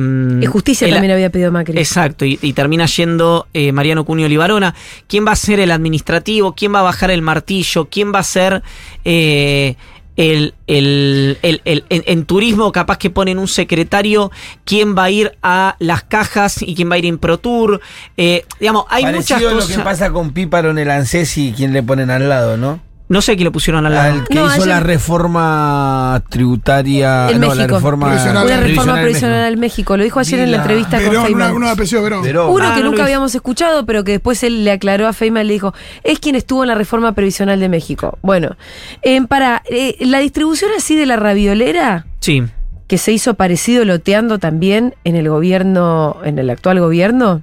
[0.49, 1.77] justicia el- también había pedido Macri.
[1.79, 4.75] Exacto, y, y termina yendo eh, Mariano Cunio Libarona.
[5.09, 6.55] ¿Quién va a ser el administrativo?
[6.55, 7.87] ¿Quién va a bajar el martillo?
[7.87, 8.63] ¿Quién va a ser
[9.05, 9.75] eh,
[10.17, 12.73] el, el- el- el- en, en turismo?
[12.73, 14.31] Capaz que ponen un secretario.
[14.65, 17.81] ¿Quién va a ir a las cajas y quién va a ir en ProTour?
[18.17, 19.77] Eh, digamos, hay Parecido muchas a lo cosas.
[19.77, 22.81] que pasa con Píparo en el ANSES y quien le ponen al lado, ¿no?
[23.09, 24.13] No sé quién le pusieron al lado.
[24.15, 27.31] Al que No, hizo ayer- la reforma tributaria.
[27.31, 27.75] En no, la México.
[27.77, 28.47] reforma Provisional.
[28.47, 29.47] Una reforma en provisional México.
[29.47, 29.97] al México.
[29.97, 31.53] Lo dijo ayer en la entrevista con Verón, una, Feynman.
[31.55, 32.23] uno de apellido Verón.
[32.25, 32.51] Verón.
[32.51, 35.47] Uno Ah, que no nunca habíamos escuchado, pero que después él le aclaró a Feynman,
[35.47, 38.19] le dijo, es quien estuvo en la reforma previsional de México.
[38.23, 38.57] Bueno,
[39.03, 42.43] eh, para eh, la distribución así de la raviolera, Sí.
[42.89, 47.43] que se hizo parecido loteando también en el gobierno, en el actual gobierno,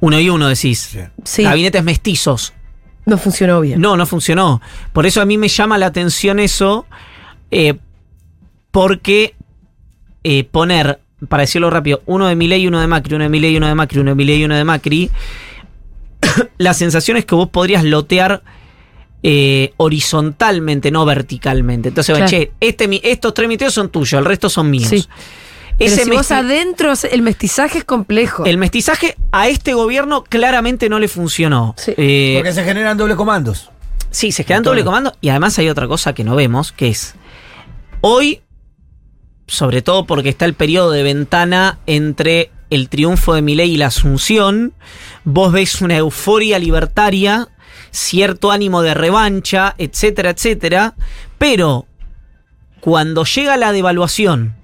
[0.00, 0.98] Uno y uno decís.
[1.24, 2.52] sí, Gabinetes mestizos.
[3.06, 3.80] No funcionó bien.
[3.80, 4.60] No, no funcionó.
[4.92, 6.86] Por eso a mí me llama la atención eso,
[7.50, 7.74] eh,
[8.70, 9.34] porque
[10.24, 13.52] eh, poner, para decirlo rápido, uno de Milei y uno de Macri, uno de Milei
[13.52, 15.10] y uno de Macri, uno de Milei y uno de Macri,
[16.58, 18.42] la sensación es que vos podrías lotear
[19.22, 21.88] eh, horizontalmente, no verticalmente.
[21.88, 22.30] Entonces, Claro.
[22.30, 24.88] che, este, estos tres miteos son tuyos, el resto son míos.
[24.88, 25.06] Sí.
[25.78, 28.44] Pero Ese si vos adentro, el mestizaje es complejo.
[28.44, 31.74] el mestizaje a este gobierno claramente no le funcionó.
[31.76, 31.94] Sí.
[31.96, 33.70] Eh, Porque se generan doble comandos.
[34.10, 34.60] Sí, se Todo.
[34.62, 35.12] doble comando.
[35.20, 37.16] Y además hay otra cosa que no vemos, que es
[38.00, 38.42] hoy,
[39.48, 43.86] sobre todo porque está el periodo de ventana entre el triunfo de Milei y la
[43.86, 44.72] Asunción,
[45.24, 47.48] vos ves una euforia libertaria,
[47.90, 50.94] cierto ánimo de revancha, etcétera, etcétera.
[51.38, 51.86] Pero
[52.80, 54.54] cuando llega la devaluación,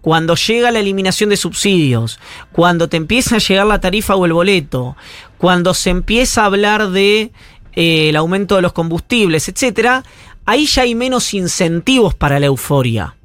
[0.00, 2.18] cuando llega la eliminación de subsidios,
[2.52, 4.96] cuando te empieza a llegar la tarifa o el boleto,
[5.38, 7.32] cuando se empieza a hablar de
[7.74, 10.04] eh, el aumento de los combustibles, etcétera,
[10.46, 13.16] ahí ya hay menos incentivos para la euforia.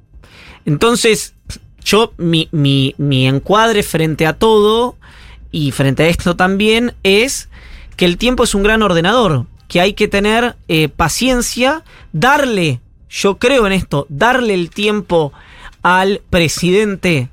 [0.65, 1.35] Entonces,
[1.83, 4.95] yo, mi, mi- mi encuadre frente a todo
[5.51, 7.49] y frente a esto también es
[7.97, 13.37] que el tiempo es un gran ordenador, que hay que tener eh, paciencia, darle, yo
[13.37, 15.33] creo en esto, darle el tiempo
[15.83, 17.29] al presidente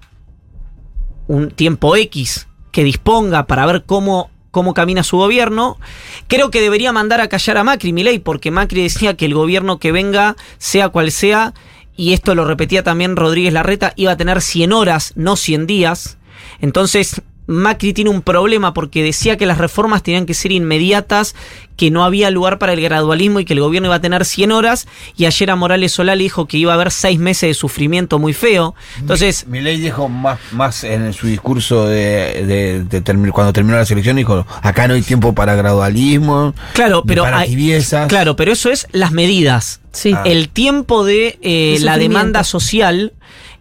[1.29, 5.79] un tiempo X que disponga para ver cómo, cómo camina su gobierno.
[6.27, 9.79] Creo que debería mandar a callar a Macri, Milei, porque Macri decía que el gobierno
[9.79, 11.55] que venga, sea cual sea,
[11.97, 16.19] y esto lo repetía también Rodríguez Larreta, iba a tener 100 horas, no 100 días.
[16.61, 21.35] Entonces, Macri tiene un problema porque decía que las reformas tenían que ser inmediatas,
[21.77, 24.53] que no había lugar para el gradualismo y que el gobierno iba a tener 100
[24.53, 24.87] horas.
[25.17, 28.19] Y ayer a Morales Solá le dijo que iba a haber seis meses de sufrimiento
[28.19, 28.75] muy feo.
[28.99, 34.47] Entonces, Milei dijo más, más en su discurso de, de- cuando terminó la selección, dijo,
[34.63, 38.09] acá no hay tiempo para gradualismo, Claro, ni pero para hay- tibiezas.
[38.09, 39.81] Claro, pero eso es las medidas.
[39.93, 40.13] Sí.
[40.15, 40.23] Ah.
[40.25, 43.13] El tiempo de eh, El la demanda social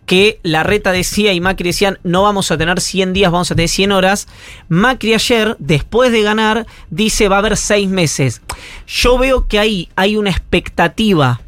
[0.09, 3.55] que la reta decía y Macri decían no vamos a tener 100 días, vamos a
[3.55, 4.27] tener 100 horas.
[4.67, 8.41] Macri ayer, después de ganar, dice va a haber 6 meses.
[8.87, 11.41] Yo veo que ahí hay una expectativa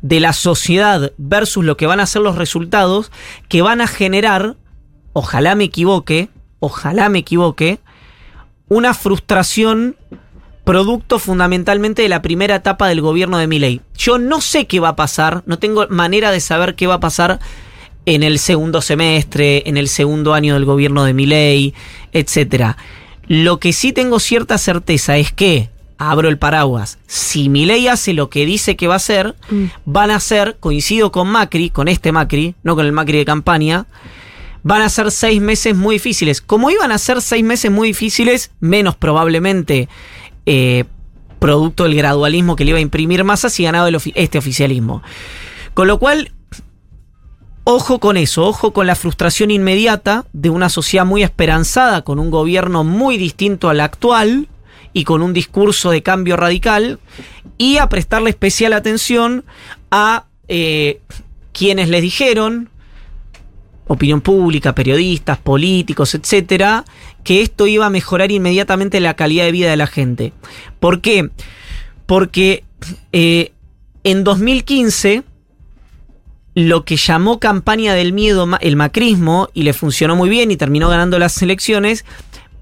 [0.00, 3.10] de la sociedad versus lo que van a ser los resultados
[3.48, 4.54] que van a generar,
[5.12, 6.28] ojalá me equivoque,
[6.60, 7.80] ojalá me equivoque,
[8.68, 9.96] una frustración
[10.62, 13.80] producto fundamentalmente de la primera etapa del gobierno de Milei.
[13.98, 17.00] Yo no sé qué va a pasar, no tengo manera de saber qué va a
[17.00, 17.40] pasar
[18.06, 21.74] en el segundo semestre, en el segundo año del gobierno de Milei,
[22.12, 22.76] etcétera.
[23.26, 26.98] Lo que sí tengo cierta certeza es que abro el paraguas.
[27.06, 29.64] Si Milei hace lo que dice que va a hacer, Mm.
[29.86, 33.86] van a ser, coincido con Macri, con este Macri, no con el Macri de campaña,
[34.62, 36.40] van a ser seis meses muy difíciles.
[36.40, 39.88] Como iban a ser seis meses muy difíciles, menos probablemente
[40.46, 40.84] eh,
[41.38, 45.02] producto del gradualismo que le iba a imprimir Massa si ganaba el ofi- este oficialismo.
[45.74, 46.32] Con lo cual,
[47.64, 52.30] ojo con eso, ojo con la frustración inmediata de una sociedad muy esperanzada, con un
[52.30, 54.48] gobierno muy distinto al actual
[54.92, 57.00] y con un discurso de cambio radical,
[57.58, 59.44] y a prestarle especial atención
[59.90, 61.00] a eh,
[61.52, 62.68] quienes les dijeron,
[63.86, 66.84] opinión pública, periodistas, políticos, etcétera,
[67.22, 70.32] que esto iba a mejorar inmediatamente la calidad de vida de la gente.
[70.80, 71.30] ¿Por qué?
[72.06, 72.64] Porque
[73.12, 73.52] eh,
[74.04, 75.24] en 2015
[76.54, 80.88] lo que llamó campaña del miedo el macrismo y le funcionó muy bien y terminó
[80.88, 82.04] ganando las elecciones,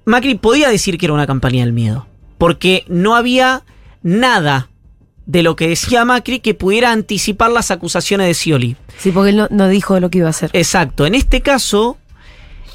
[0.04, 2.06] Macri podía decir que era una campaña del miedo,
[2.38, 3.62] porque no había
[4.02, 4.68] nada
[5.26, 8.76] de lo que decía Macri que pudiera anticipar las acusaciones de Scioli.
[8.98, 10.50] Sí, porque él no, no dijo lo que iba a hacer.
[10.54, 11.98] Exacto, en este caso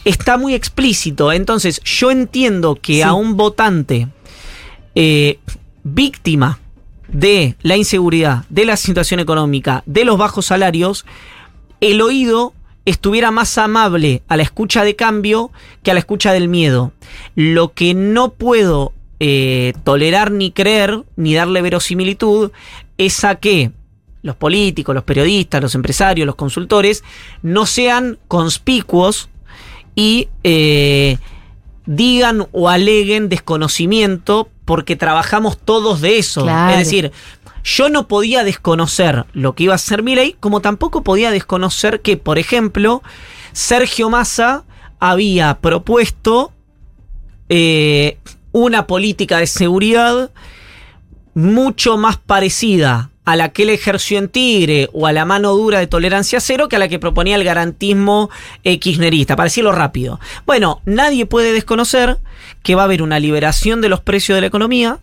[0.05, 3.01] está muy explícito, entonces yo entiendo que Sí.
[3.01, 4.07] a un votante
[4.95, 5.39] eh,
[5.83, 6.59] víctima
[7.07, 11.05] de la inseguridad, de la situación económica, de los bajos salarios,
[11.81, 12.53] el oído
[12.85, 15.51] estuviera más amable a la escucha de cambio
[15.83, 16.93] que a la escucha del miedo.
[17.35, 22.51] Lo que no puedo eh, tolerar ni creer, ni darle verosimilitud,
[22.97, 23.71] es a que
[24.21, 27.03] los políticos, los periodistas, los empresarios, los consultores,
[27.41, 29.29] no sean conspicuos
[29.95, 31.17] y eh,
[31.87, 36.43] digan o aleguen desconocimiento porque trabajamos todos de eso.
[36.43, 36.73] Claro.
[36.73, 37.11] Es decir,
[37.63, 42.17] yo no podía desconocer lo que iba a hacer Milei, como tampoco podía desconocer que,
[42.17, 43.01] por ejemplo,
[43.53, 44.63] Sergio Massa
[44.99, 46.51] había propuesto
[47.49, 48.17] eh,
[48.51, 50.31] una política de seguridad
[51.33, 55.79] mucho más parecida a la que él ejerció en Tigre o a la mano dura
[55.79, 58.29] de tolerancia cero que a la que proponía el garantismo
[58.63, 60.19] eh, kirchnerista, para decirlo rápido.
[60.45, 62.17] Bueno, nadie puede desconocer
[62.63, 64.99] que va a haber una liberación de los precios de la economía,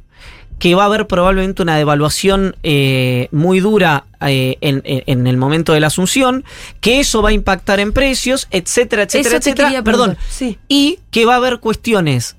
[0.58, 5.74] que va a haber probablemente una devaluación eh, muy dura eh, en, en- el momento
[5.74, 6.44] de la asunción,
[6.80, 9.82] que eso va a impactar en precios, etcétera, etcétera, Eso etcétera.
[9.82, 10.16] Perdón.
[10.30, 10.58] sí.
[10.68, 12.36] Y que va a haber cuestiones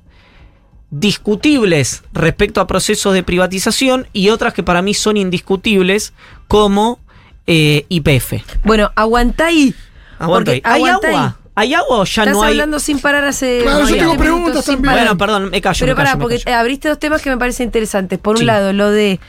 [0.99, 6.13] discutibles respecto a procesos de privatización y otras que para mí son indiscutibles
[6.47, 6.99] como
[7.47, 8.33] eh, IPF.
[8.63, 9.73] Bueno, ahí.
[10.19, 10.61] Aguanta ahí.
[10.63, 10.89] ¿Hay ahí.
[10.89, 11.37] agua?
[11.57, 12.51] ¿Hay agua o ya Estás no hay?
[12.51, 13.59] hablando sin parar hace.
[13.63, 14.83] Claro, no yo tengo 20 preguntas también.
[14.83, 14.99] parar.
[15.05, 15.79] Bueno, perdón, me callo.
[15.79, 16.57] Pero me pará, me porque callo.
[16.57, 18.19] abriste dos temas que me parecen interesantes.
[18.19, 18.45] Por un Sí.
[18.45, 19.19] lado, lo de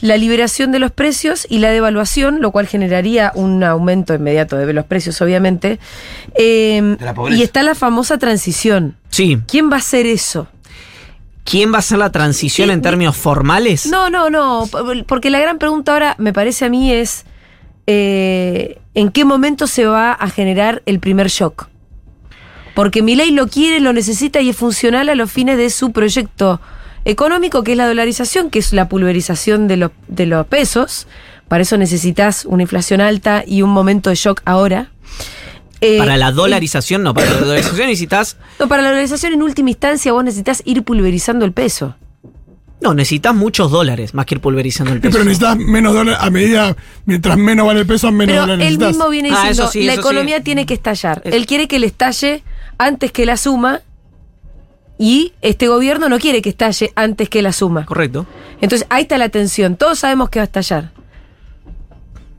[0.00, 4.72] la liberación de los precios y la devaluación, lo cual generaría un aumento inmediato de
[4.72, 5.78] los precios, obviamente.
[6.34, 7.38] Eh, De la pobreza.
[7.38, 8.96] y está la famosa transición.
[9.10, 9.38] Sí.
[9.46, 10.48] ¿Quién va a hacer eso?
[11.46, 13.86] ¿Quién va a hacer la transición Sí, en términos formales?
[13.86, 14.68] No, no, no.
[15.06, 17.24] Porque la gran pregunta ahora, me parece a mí, es
[17.86, 21.68] eh, ¿en qué momento se va a generar el primer shock?
[22.74, 26.60] Porque Milei lo quiere, lo necesita y es funcional a los fines de su proyecto
[27.04, 31.06] económico, que es la dolarización, que es la pulverización de los, de los pesos.
[31.48, 34.90] Para eso necesitas una inflación alta y un momento de shock ahora.
[35.80, 38.36] Eh, Para la eh, dolarización, no, para la dolarización necesitas.
[38.58, 41.96] no, para la dolarización en última instancia vos necesitas ir pulverizando el peso.
[42.80, 45.12] No, necesitas muchos dólares más que ir pulverizando el peso.
[45.12, 48.72] Pero necesitas menos dólares a medida, mientras menos vale el peso, menos Pero dólares él
[48.74, 48.88] necesitas.
[48.96, 50.42] mismo viene Ah, diciendo, eso sí, la economía sí.
[50.44, 51.20] tiene que estallar.
[51.24, 52.42] Es- Él quiere que le estalle
[52.78, 53.80] antes que la suma
[54.98, 57.84] y este gobierno no quiere que estalle antes que la suma.
[57.84, 58.26] Correcto.
[58.60, 59.76] Entonces ahí está la tensión.
[59.76, 60.92] Todos sabemos que va a estallar.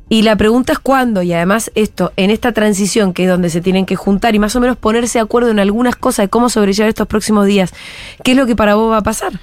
[0.10, 3.60] Y la pregunta es cuándo, y además esto, en esta transición que es donde se
[3.60, 6.50] tienen que juntar y más o menos ponerse de acuerdo en algunas cosas de cómo
[6.50, 7.74] sobrellevar estos próximos días,
[8.24, 9.34] ¿qué es lo que para vos va a pasar?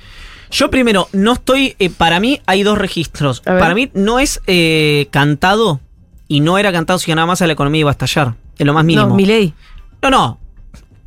[0.51, 1.75] Yo primero, no estoy.
[1.79, 3.41] eh, para mí hay dos registros.
[3.41, 5.81] Para mí no es eh, cantado
[6.29, 8.35] y no era cantado si ganaba más la economía iba a estallar.
[8.59, 9.09] Es lo más mínimo.
[9.09, 9.53] No, Milei.
[10.01, 10.39] no, no,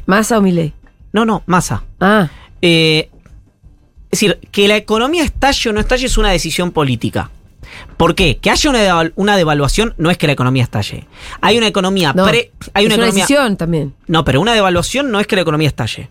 [0.05, 0.73] ¿Masa o Milei?
[1.13, 1.83] no, no, masa.
[1.99, 2.29] Ah,
[2.61, 3.09] Eh,
[4.11, 7.29] es decir, que la economía estalle o no estalle es una decisión política.
[7.97, 8.37] ¿Por qué?
[8.37, 11.07] Que haya una, una devaluación no es que la economía estalle.
[11.41, 12.25] Hay una economía no.
[12.25, 12.51] pre.
[12.73, 13.23] Hay es una una economía.
[13.23, 13.93] decisión también.
[14.07, 16.09] No, pero una devaluación no es que la economía estalle.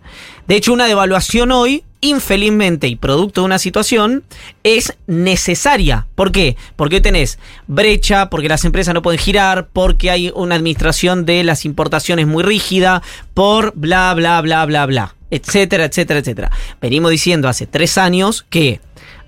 [0.49, 4.25] De hecho, una devaluación hoy, infelizmente y producto de una situación,
[4.65, 6.07] es necesaria.
[6.15, 6.57] ¿Por qué?
[6.77, 11.45] Porque hoy tenés brecha, porque las empresas no pueden girar, porque hay una administración de
[11.45, 13.03] las importaciones muy rígida,
[13.35, 16.51] por bla, bla, bla, bla, bla, etcétera, etcétera, etcétera.
[16.81, 18.81] Venimos diciendo hace tres años que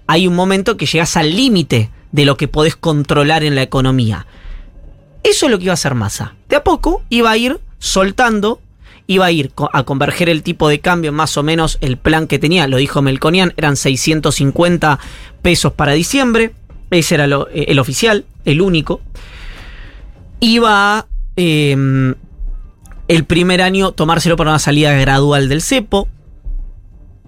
[0.06, 4.26] hay un momento que llegas al límite de lo que podés controlar en la economía.
[5.22, 6.34] Eso es lo que iba a hacer Massa.
[6.48, 8.60] De a poco iba a ir soltando,
[9.06, 12.38] iba a ir a converger el tipo de cambio, más o menos el plan que
[12.38, 14.98] tenía, lo dijo Melconian, eran 650
[15.42, 16.52] pesos para diciembre.
[16.90, 19.00] Ese era lo- eh, el oficial, el único.
[20.40, 22.14] Iba a eh,
[23.08, 26.08] el primer año tomárselo para una salida gradual del cepo.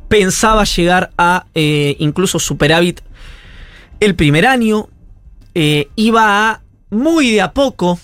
[0.08, 3.00] Pensaba llegar a eh, incluso superávit
[4.00, 4.88] el primer año.
[5.54, 7.98] Eh, iba a muy de a poco,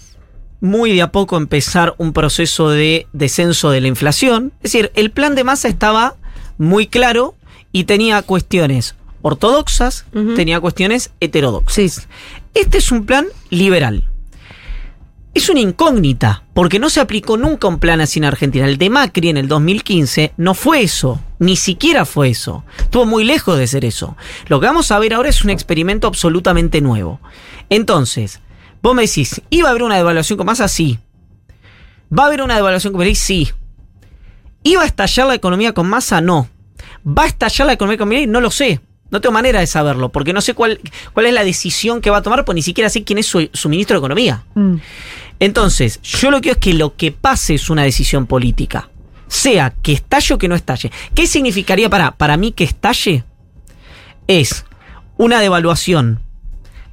[0.61, 4.52] muy de a poco empezar un proceso de descenso de la inflación.
[4.62, 6.16] Es decir, el plan de masa estaba
[6.59, 7.35] muy claro
[7.72, 10.06] y tenía cuestiones ortodoxas,
[10.37, 11.74] tenía cuestiones heterodoxas.
[11.74, 12.02] Sí.
[12.54, 14.04] Este es un plan liberal.
[15.37, 18.66] Es una incógnita, porque no se aplicó nunca un plan así en Argentina.
[18.66, 22.64] El de Macri en el 2015 no fue eso, ni siquiera fue eso.
[22.79, 24.16] Estuvo muy lejos de ser eso.
[24.46, 27.21] Lo que vamos a ver ahora es un experimento absolutamente nuevo.
[27.69, 28.40] Entonces,
[28.87, 30.69] Vos me decís, ¿iba a haber una devaluación con masa?
[30.69, 31.00] Sí.
[32.17, 33.17] ¿Va a haber una devaluación con Milei?
[33.17, 33.50] Sí.
[34.63, 36.21] ¿Iba a estallar la economía con masa?
[36.21, 36.48] No.
[37.04, 38.29] ¿Va a estallar la economía con Milei?
[38.29, 38.81] No lo sé.
[39.10, 40.81] No tengo manera de saberlo, porque no sé cuál,
[41.13, 43.69] cuál es la decisión que va a tomar, pues ni siquiera sé quién es su,
[43.69, 44.44] ministro de Economía.
[44.54, 44.77] Mm.
[45.40, 48.90] Entonces, yo lo que es que lo que pase es una decisión política.
[49.28, 50.90] Sea que estalle o que no estalle.
[51.14, 53.24] ¿Qué significaría para, para mí que estalle?
[54.26, 54.64] Es
[55.16, 56.20] una devaluación.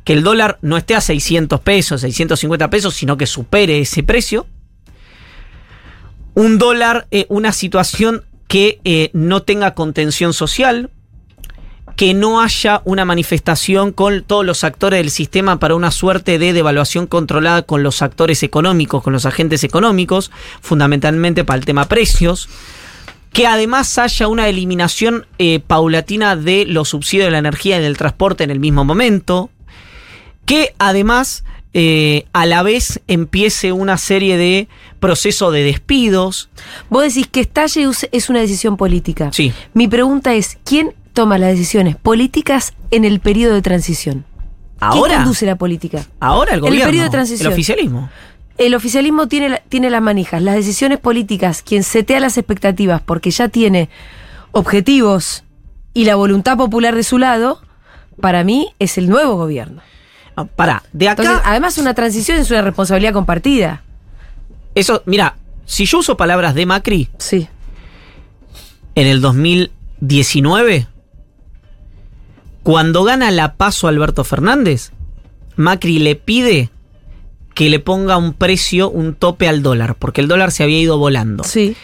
[0.03, 4.47] Que el dólar no esté a 600 pesos, 650 pesos, sino que supere ese precio.
[6.33, 10.89] Un dólar, eh, una situación que eh, no tenga contención social,
[11.95, 16.53] que no haya una manifestación con todos los actores del sistema para una suerte de
[16.53, 20.31] devaluación controlada con los actores económicos, con los agentes económicos,
[20.61, 22.49] fundamentalmente para el tema precios.
[23.31, 27.97] Que además haya una eliminación eh, paulatina de los subsidios de la energía y del
[27.97, 29.49] transporte en el mismo momento.
[30.45, 34.67] Que además eh, a la vez empiece una serie de
[34.99, 36.49] procesos de despidos.
[36.89, 39.31] Vos decís que estalle es una decisión política.
[39.33, 39.51] Sí.
[39.73, 44.25] Mi pregunta es, ¿quién toma las decisiones políticas en el periodo de transición?
[44.79, 46.05] ¿Quién Ahora, conduce la política?
[46.19, 47.47] ahora el el gobierno, periodo de transición.
[47.47, 48.09] el oficialismo.
[48.57, 53.47] El oficialismo tiene, tiene las manijas, las decisiones políticas, quien setea las expectativas porque ya
[53.47, 53.89] tiene
[54.51, 55.43] objetivos
[55.93, 57.61] y la voluntad popular de su lado,
[58.21, 59.81] para mí es el nuevo gobierno.
[60.35, 61.21] Ah, Pará, de acá.
[61.23, 63.83] Entonces, además una transición es una responsabilidad compartida.
[64.75, 65.35] Eso, mira,
[65.65, 67.47] si yo uso palabras de Macri Sí.
[68.95, 70.87] en el 2019,
[72.63, 74.91] cuando gana la paso Alberto Fernández,
[75.55, 76.69] Macri le pide
[77.53, 80.97] que le ponga un precio, un tope al dólar, porque el dólar se había ido
[80.97, 81.43] volando.
[81.43, 81.75] Sí.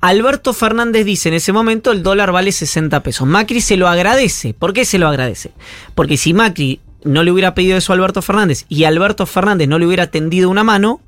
[0.00, 3.26] Alberto Fernández dice en ese momento el dólar vale 60 pesos.
[3.26, 4.52] Macri se lo agradece.
[4.52, 5.52] ¿Por qué se lo agradece?
[5.94, 9.78] Porque si Macri no le hubiera pedido eso a Alberto Fernández y Alberto Fernández no
[9.78, 11.00] le hubiera tendido una mano,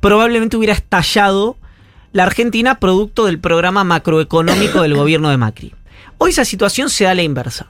[0.00, 1.56] probablemente hubiera estallado
[2.12, 5.74] la Argentina producto del programa macroeconómico del gobierno de Macri.
[6.18, 7.68] Hoy esa situación se da a la inversa.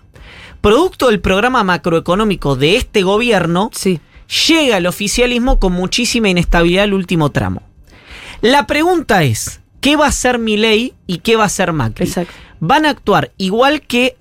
[0.63, 4.01] Producto del programa macroeconómico de este gobierno, Sí.
[4.49, 7.63] llega el oficialismo con muchísima inestabilidad al último tramo.
[8.41, 12.07] La pregunta es, ¿qué va a hacer Milei y qué va a hacer Macri?
[12.07, 12.33] Exacto.
[12.61, 14.17] ¿Van a actuar igual que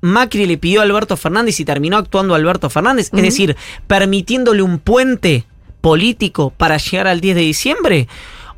[0.00, 3.10] Macri le pidió a Alberto Fernández y terminó actuando Alberto Fernández?
[3.14, 3.56] Es decir,
[3.86, 5.44] permitiéndole un puente
[5.82, 8.08] político para llegar al 10 de diciembre?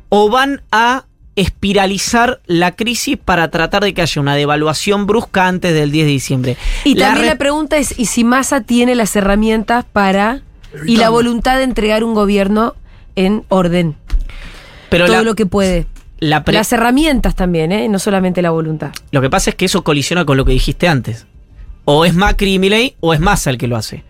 [0.07, 1.03] ¿O van a
[1.37, 6.11] espiralizar la crisis para tratar de que haya una devaluación brusca antes del 10 de
[6.11, 6.57] diciembre?
[6.83, 10.41] Y también la pregunta es, ¿y si Massa tiene las herramientas para
[10.85, 12.75] y la voluntad de entregar un gobierno
[13.15, 13.95] en orden?
[14.89, 15.85] pero todo la- lo que puede.
[16.19, 17.87] la Las herramientas también, ¿eh?
[17.89, 18.91] No solamente la voluntad.
[19.11, 21.27] Lo que pasa es que eso colisiona con lo que dijiste antes.
[21.85, 24.03] O es Macri y Milei o es Massa el que lo hace.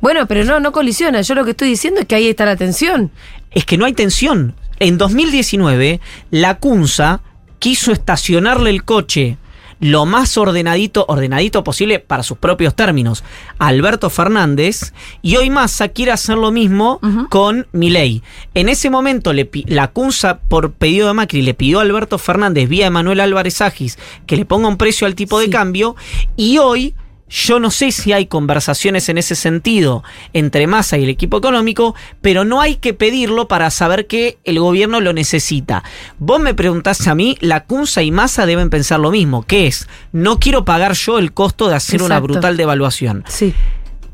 [0.00, 1.20] Bueno, pero no, no colisiona.
[1.20, 3.10] Yo lo que estoy diciendo es que ahí está la tensión.
[3.50, 4.54] Es que no hay tensión.
[4.82, 6.00] En 2019,
[6.32, 7.20] la CUNSA
[7.60, 9.36] quiso estacionarle el coche
[9.78, 13.22] lo más ordenadito, ordenadito posible para sus propios términos,
[13.60, 16.98] a Alberto Fernández, y hoy Massa quiere hacer lo mismo
[17.30, 18.22] con Milei.
[18.54, 22.68] En ese momento, le la CUNSA, por pedido de Macri, le pidió a Alberto Fernández,
[22.68, 25.46] vía Emanuel Álvarez Agis, que le ponga un precio al tipo Sí.
[25.46, 25.94] de cambio,
[26.36, 26.94] y hoy
[27.32, 30.04] yo no sé si hay conversaciones en ese sentido
[30.34, 34.60] entre Massa y el equipo económico, pero no hay que pedirlo para saber que el
[34.60, 35.82] gobierno lo necesita.
[36.18, 39.88] Vos me preguntás a mí, la CUNSA y Massa deben pensar lo mismo, que es,
[40.12, 43.24] no quiero pagar yo el costo de hacer una brutal devaluación.
[43.28, 43.54] Sí.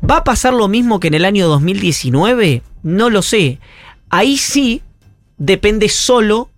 [0.09, 2.63] ¿Va a pasar lo mismo que en el año 2019?
[2.83, 3.59] No lo sé.
[4.09, 4.81] Ahí sí
[5.37, 6.49] depende solo,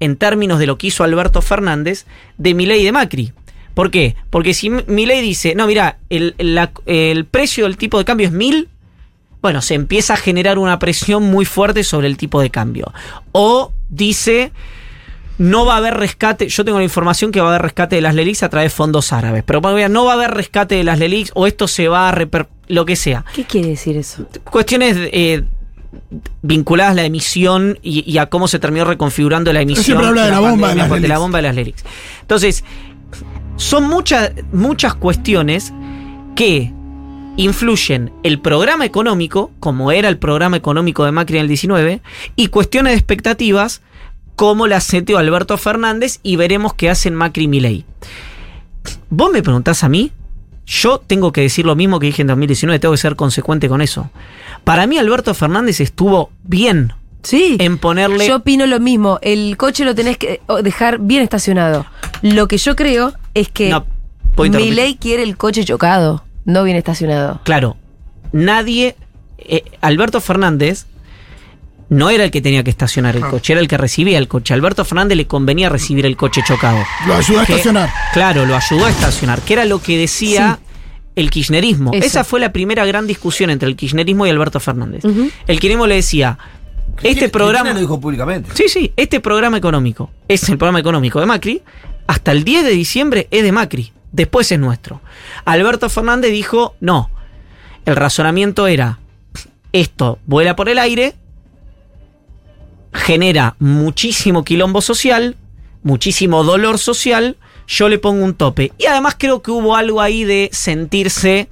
[0.00, 2.06] en términos de lo que hizo Alberto Fernández,
[2.38, 3.32] de Milei y de Macri.
[3.78, 4.16] ¿Por qué?
[4.30, 8.26] Porque si M- Milei dice, no, mira, el, la- el precio del tipo de cambio
[8.26, 8.68] es mil,
[9.40, 12.92] bueno, se empieza a generar una presión muy fuerte sobre el tipo de cambio.
[13.30, 14.50] O dice,
[15.38, 18.02] no va a haber rescate, yo tengo la información que va a haber rescate de
[18.02, 20.82] las LELIX a través de fondos árabes, pero bueno, no va a haber rescate de
[20.82, 23.24] las LELIX o esto se va a reper lo que sea.
[23.32, 24.26] ¿Qué quiere decir eso?
[24.50, 25.44] Cuestiones eh,
[26.42, 29.84] vinculadas a la emisión y, y a cómo se terminó reconfigurando la emisión.
[29.84, 31.84] siempre habla de la bomba de las de la bomba de las LELIX.
[32.22, 32.64] Entonces,
[33.58, 35.74] son muchas, muchas cuestiones
[36.34, 36.72] que
[37.36, 42.00] influyen el programa económico, como era el programa económico de Macri en el 19,
[42.36, 43.82] y cuestiones de expectativas,
[44.36, 47.84] como la seteó Alberto Fernández, y veremos qué hacen Macri y Milei.
[49.10, 50.12] Vos me preguntás a mí,
[50.64, 53.80] yo tengo que decir lo mismo que dije en 2019, tengo que ser consecuente con
[53.80, 54.10] eso.
[54.64, 56.92] Para mí Alberto Fernández estuvo bien
[57.22, 57.56] Sí.
[57.58, 58.26] en ponerle...
[58.26, 59.18] Yo opino lo mismo.
[59.22, 61.86] El coche lo tenés que dejar bien estacionado.
[62.22, 63.86] Lo que yo creo es que No,
[64.36, 64.60] interrumpir.
[64.60, 67.40] Milei quiere el coche chocado, no bien estacionado.
[67.44, 67.76] Claro,
[68.32, 68.96] nadie
[69.38, 70.86] eh, Alberto Fernández
[71.88, 74.52] no era el que tenía que estacionar el coche, era el que recibía el coche.
[74.52, 76.78] A Alberto Fernández le convenía recibir el coche chocado.
[77.06, 77.90] Lo ayudó a estacionar.
[78.12, 80.58] Claro, lo ayudó a estacionar, que era lo que decía
[81.16, 81.92] el kirchnerismo.
[81.94, 82.06] Eso.
[82.06, 85.02] Esa fue la primera gran discusión entre el kirchnerismo y Alberto Fernández.
[85.04, 86.38] El kirchnerismo le decía,
[87.02, 87.72] este programa...
[87.72, 88.50] lo dijo públicamente.
[88.54, 91.62] Sí, sí, este programa económico es el programa económico de Macri.
[92.06, 93.92] Hasta el 10 de diciembre es de Macri.
[94.12, 95.00] Después es nuestro.
[95.44, 97.10] Alberto Fernández dijo, no.
[97.84, 98.98] El razonamiento era,
[99.72, 101.14] esto vuela por el aire,
[102.92, 105.36] genera muchísimo quilombo social,
[105.82, 107.36] muchísimo dolor social,
[107.66, 108.72] yo le pongo un tope.
[108.78, 111.48] Y además creo que hubo algo ahí de sentirse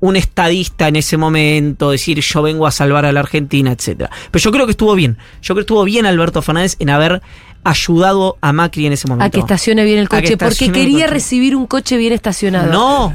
[0.00, 4.10] un estadista en ese momento, decir yo vengo a salvar a la Argentina, etcétera.
[4.30, 5.16] Pero yo creo que estuvo bien.
[5.42, 7.22] Yo creo que estuvo bien Alberto Fernández en haber
[7.64, 9.26] ayudado a Macri en ese momento.
[9.26, 11.14] A que estacione bien el que coche, porque quería coche.
[11.14, 12.70] recibir un coche bien estacionado.
[12.70, 13.14] No.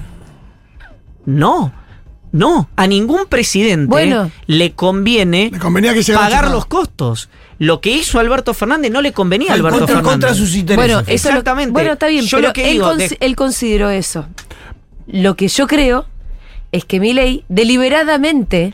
[1.26, 1.72] No.
[2.32, 2.70] No.
[2.76, 4.32] A ningún presidente Bueno.
[4.48, 7.30] le conviene Le convenía que llegara pagar los costos.
[7.60, 10.12] Lo que hizo Alberto Fernández no le convenía a Alberto contra, Fernández.
[10.14, 10.78] contra sus intereses.
[10.96, 11.72] Bueno, eso lo- Exactamente.
[11.72, 14.26] bueno, está bien, Yo pero lo que él, digo, cons- de- él consideró eso.
[15.08, 16.06] Lo que yo creo
[16.72, 18.74] es que Milei deliberadamente,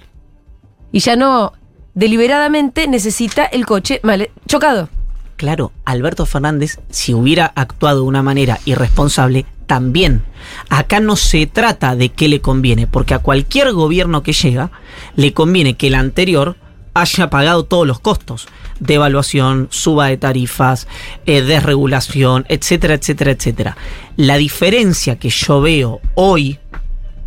[0.92, 1.54] y ya no
[1.94, 4.90] deliberadamente, necesita el coche mal chocado.
[5.36, 10.24] Claro, Alberto Fernández, si hubiera actuado de una manera irresponsable, también.
[10.70, 14.72] Acá no se trata de qué le conviene, porque a cualquier gobierno que llega,
[15.16, 16.56] le conviene que el anterior
[16.96, 18.48] haya pagado todos los costos.
[18.80, 20.88] Devaluación, suba de tarifas,
[21.26, 23.78] eh, desregulación, etcétera, etcétera, etcétera.
[24.16, 26.60] La diferencia que yo veo hoy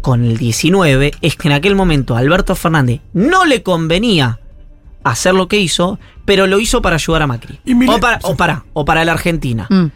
[0.00, 4.40] con el 19 es que en aquel momento a Alberto Fernández no le convenía
[5.04, 7.58] hacer lo que hizo, pero lo hizo para ayudar a Macri.
[7.88, 9.66] O, para, o, para, o para la Argentina.
[9.70, 9.86] Mm.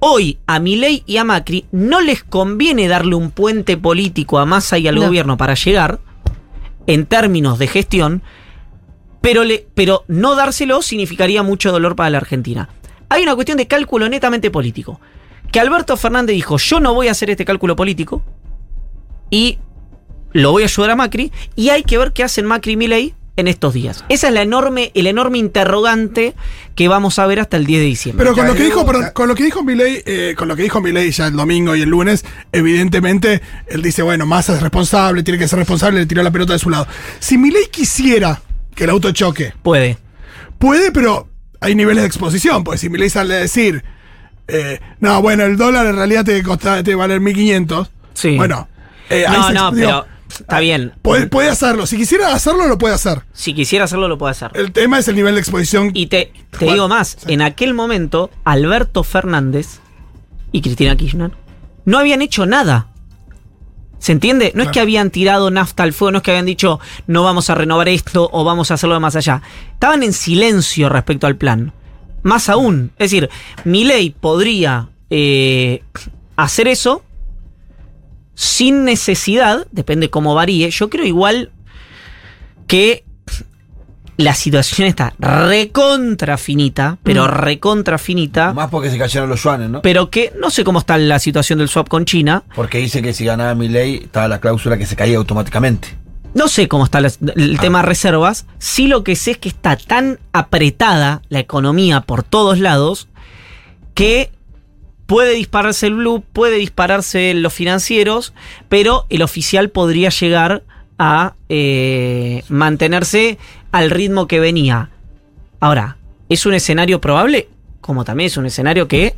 [0.00, 4.78] Hoy a Milei y a Macri no les conviene darle un puente político a Massa
[4.78, 5.02] y al No.
[5.02, 6.00] gobierno para llegar
[6.86, 8.22] en términos de gestión,
[9.20, 12.70] pero, le, pero no dárselo significaría mucho dolor para la Argentina.
[13.10, 15.00] Hay una cuestión de cálculo netamente político.
[15.52, 18.22] Que Alberto Fernández dijo, yo no voy a hacer este cálculo político
[19.30, 19.58] y
[20.32, 23.14] lo voy a ayudar a Macri y hay que ver qué hacen Macri y Milei
[23.36, 24.04] en estos días.
[24.08, 26.34] Esa es la enorme, el enorme interrogante
[26.74, 28.24] que vamos a ver hasta el 10 de diciembre.
[28.24, 30.62] Pero con lo que dijo, perdón, con lo que dijo Milei, eh, con lo que
[30.62, 35.22] dijo Milei ya el domingo y el lunes, evidentemente él dice, bueno, Massa es responsable,
[35.22, 36.86] tiene que ser responsable, le tiró la pelota de su lado.
[37.18, 38.42] Si Milei quisiera
[38.74, 39.98] que el auto choque, Puede.
[40.58, 41.28] puede, pero
[41.60, 43.82] hay niveles de exposición, pues si Milei sale a decir,
[44.48, 47.90] eh, no, bueno, el dólar en realidad te costa, te va a valer 1500.
[48.14, 48.36] Sí.
[48.36, 48.68] Bueno,
[49.10, 50.92] eh, No, se- no, digo, pero está bien.
[51.02, 51.86] Puede, puede hacerlo.
[51.86, 53.22] Si quisiera hacerlo, lo puede hacer.
[53.32, 54.50] Si quisiera hacerlo, lo puede hacer.
[54.54, 55.90] El tema es el nivel de exposición.
[55.94, 57.32] Y te, te digo más, sí.
[57.32, 59.80] en aquel momento, Alberto Fernández
[60.52, 61.32] y Cristina Kirchner
[61.84, 62.86] no habían hecho nada.
[63.98, 64.52] ¿Se entiende?
[64.54, 67.50] No es que habían tirado nafta al fuego, no es que habían dicho no vamos
[67.50, 69.42] a renovar esto o vamos a hacerlo de más allá.
[69.74, 71.74] Estaban en silencio respecto al plan.
[72.22, 73.28] Más aún, es decir,
[73.64, 75.82] Milei podría eh,
[76.36, 77.02] hacer eso
[78.42, 80.70] sin necesidad, depende cómo varíe.
[80.70, 81.50] Yo creo igual
[82.66, 83.04] que
[84.16, 87.28] la situación está recontra finita, pero Mm.
[87.28, 89.82] recontra finita, Más porque se cayeron los yuanes, ¿no?
[89.82, 92.42] pero que no sé cómo está la situación del swap con China.
[92.54, 95.88] Porque dice que si ganaba mi ley, estaba la cláusula que se caía automáticamente.
[96.32, 98.46] No sé cómo está la- el tema reservas.
[98.58, 103.06] Sí lo que sé es que está tan apretada la economía por todos lados
[103.92, 104.30] que
[105.10, 108.32] puede dispararse el blue, puede dispararse los financieros,
[108.68, 110.62] pero el oficial podría llegar
[110.98, 113.36] a eh, mantenerse
[113.72, 114.90] al ritmo que venía.
[115.58, 115.96] Ahora,
[116.28, 117.48] ¿es un escenario probable?
[117.80, 119.14] Como también es un escenario que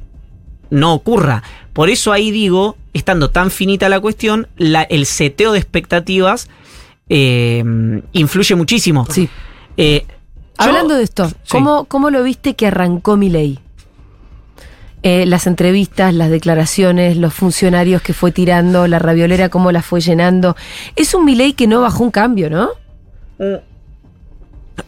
[0.71, 1.43] no ocurra.
[1.75, 6.49] Por eso ahí digo, estando tan finita la cuestión, la- el seteo de expectativas
[7.09, 7.63] eh,
[8.13, 9.07] influye muchísimo.
[9.11, 9.29] Sí.
[9.77, 10.15] Eh, yo-
[10.57, 11.35] Hablando de esto, Sí.
[11.51, 13.59] ¿cómo, ¿cómo lo viste que arrancó Milei?
[15.05, 20.01] Eh, las entrevistas, las declaraciones, los funcionarios que fue tirando, la raviolera cómo la fue
[20.01, 20.55] llenando.
[20.95, 22.69] Es un Milei que no bajó un cambio, ¿no?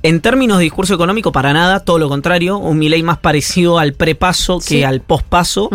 [0.02, 3.92] En términos de discurso económico, para nada, todo lo contrario, un Milei más parecido al
[3.94, 4.82] prepaso que Sí.
[4.84, 5.68] al pospaso.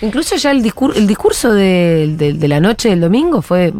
[0.00, 3.72] Incluso ya el, discur- el discurso de, de- de la noche del domingo fue...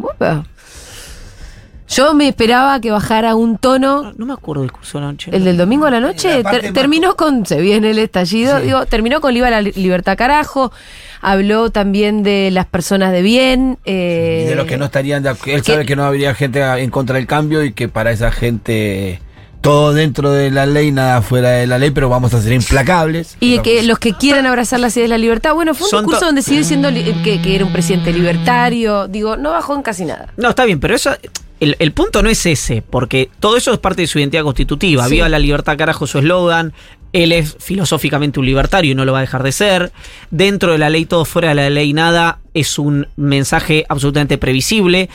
[1.94, 5.30] Yo me esperaba que bajara un tono No me acuerdo del discurso de la noche.
[5.32, 7.44] El del domingo a la noche La parte ter- más terminó con.
[7.46, 8.58] Se viene el estallido.
[8.58, 8.64] Sí.
[8.66, 10.72] Digo, terminó con Viva la li- libertad, carajo.
[11.20, 13.78] Habló también de las personas de bien.
[13.84, 15.56] eh, Y de los que no estarían de acuerdo.
[15.56, 18.30] Él que- sabe que no habría gente en contra del cambio y que para esa
[18.32, 19.20] gente
[19.62, 23.36] todo dentro de la ley, nada fuera de la ley, pero vamos a ser implacables.
[23.40, 26.00] Y que los que quieran abrazar las ideas de la libertad, bueno, fue un Son
[26.00, 29.74] discurso to- donde sigue siendo li- que, que era un presidente libertario, digo, no bajó
[29.74, 30.32] en casi nada.
[30.36, 31.12] No, está bien, pero eso.
[31.60, 35.04] El, el punto no es ese, porque todo eso es parte de su identidad constitutiva.
[35.06, 35.14] Sí.
[35.14, 36.72] Viva la libertad, carajo, su eslogan.
[37.12, 39.92] Él es filosóficamente un libertario y no lo va a dejar de ser.
[40.32, 45.08] Dentro de la ley todo, fuera de la ley nada, es un mensaje absolutamente previsible.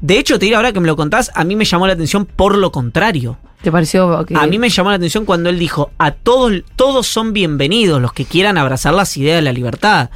[0.00, 2.26] De hecho, te diré ahora que me lo contás, a mí me llamó la atención
[2.26, 3.38] por lo contrario.
[3.62, 7.06] ¿Te pareció que A mí me llamó la atención cuando él dijo, a todos, todos
[7.06, 10.10] son bienvenidos los que quieran abrazar las ideas de la libertad.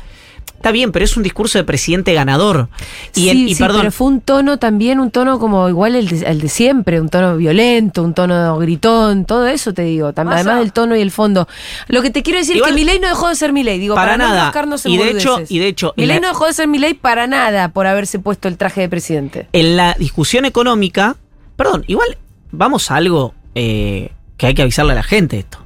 [0.57, 2.69] Está bien, pero es un discurso de presidente ganador.
[3.15, 5.95] Y, sí, el- y sí, perdón, pero fue un tono también, un tono como igual
[5.95, 10.09] el de, el de siempre, un tono violento, un tono gritón, todo eso te digo,
[10.13, 10.37] tam- Pasa.
[10.41, 11.47] además del tono y el fondo.
[11.87, 13.95] Lo que te quiero decir Igual- es que Milei no dejó de ser Milei, digo,
[13.95, 14.53] para, Para no nada.
[14.85, 17.69] en Y de hecho- y de hecho, Milei no dejó de ser Milei para nada
[17.69, 19.47] por haberse puesto el traje de presidente.
[19.53, 21.17] en la discusión económica,
[21.55, 22.17] perdón, igual
[22.51, 25.59] vamos a algo eh, que hay que avisarle a la gente esto.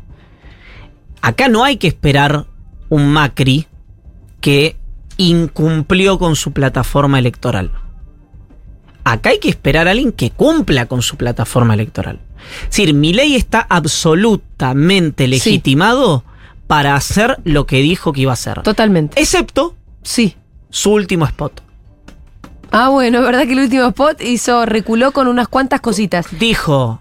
[1.23, 2.47] Acá no hay que esperar
[2.89, 3.67] un Macri
[4.41, 4.77] que
[5.17, 7.71] incumplió con su plataforma electoral.
[9.05, 12.21] Acá hay que esperar a alguien que cumpla con su plataforma electoral.
[12.63, 16.25] Es decir, Milei está absolutamente legitimado
[16.67, 18.63] para hacer lo que dijo que iba a hacer.
[18.63, 19.21] Totalmente.
[19.21, 20.37] Excepto Sí.
[20.71, 21.61] su último spot.
[22.73, 26.27] Ah, bueno, es verdad que el último spot hizo, reculó con unas cuantas cositas.
[26.39, 27.01] dijo,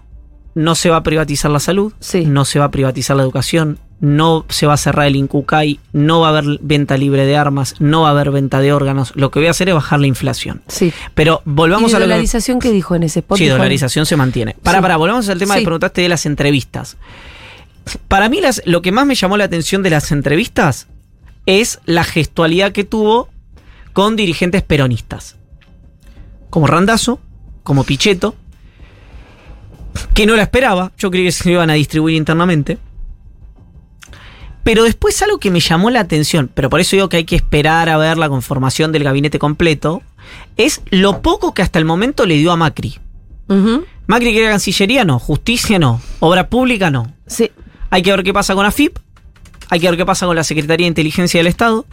[0.55, 2.25] no se va a privatizar la salud, Sí.
[2.25, 6.21] no se va a privatizar la educación, no se va a cerrar el Incucay, no
[6.21, 9.11] va a haber venta libre de armas, no va a haber venta de órganos.
[9.15, 10.61] Lo que voy a hacer es bajar la inflación.
[10.67, 10.93] Sí.
[11.13, 12.03] Pero volvamos ¿Y a que...
[12.05, 13.37] dolarización qué dijo en ese spot?
[13.37, 14.55] Sí, dolarización se mantiene.
[14.63, 14.81] Para, Sí.
[14.81, 15.59] para, volvamos al tema Sí.
[15.59, 16.97] que preguntaste de las entrevistas.
[18.07, 20.87] Para mí las, lo que más me llamó la atención de las entrevistas
[21.45, 23.27] es la gestualidad que tuvo
[23.93, 25.35] con dirigentes peronistas.
[26.49, 27.19] Como Randazo,
[27.63, 28.35] como Pichetto,
[30.13, 30.91] que no la esperaba.
[30.97, 32.77] Yo creí que se iban a distribuir internamente.
[34.63, 37.35] Pero después algo que me llamó la atención, pero por eso digo que hay que
[37.35, 40.03] esperar a ver la conformación del gabinete completo,
[40.57, 42.99] es lo poco que hasta el momento le dio a Macri.
[43.47, 43.85] Ujú.
[44.05, 45.17] Macri quiere Cancillería, no.
[45.17, 46.01] Justicia, no.
[46.19, 47.13] Obra pública, no.
[47.25, 47.51] Sí.
[47.89, 48.97] Hay que ver qué pasa con AFIP.
[49.69, 51.85] Hay que ver qué pasa con la Secretaría de Inteligencia del Estado.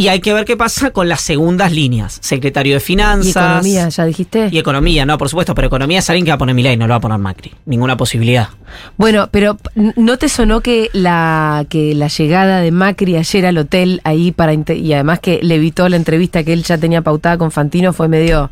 [0.00, 2.20] Y hay que ver qué pasa con las segundas líneas.
[2.22, 3.36] Secretario de Y Finanzas.
[3.36, 4.48] economía, ya dijiste.
[4.50, 6.86] Y economía, no, por supuesto, pero economía es alguien que va a poner Milei, no
[6.86, 7.52] lo va a poner Macri.
[7.66, 8.48] Ninguna posibilidad.
[8.96, 14.00] Bueno, pero ¿no te sonó que la, que la llegada de Macri ayer al hotel
[14.04, 17.50] ahí para y además que le evitó la entrevista que él ya tenía pautada con
[17.50, 18.50] Fantino fue medio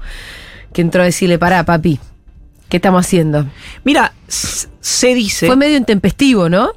[0.74, 1.98] que entró a decirle, pará, papi,
[2.68, 3.46] ¿qué estamos haciendo?
[3.84, 5.46] Mira, se dice.
[5.46, 6.72] Fue medio intempestivo, ¿no?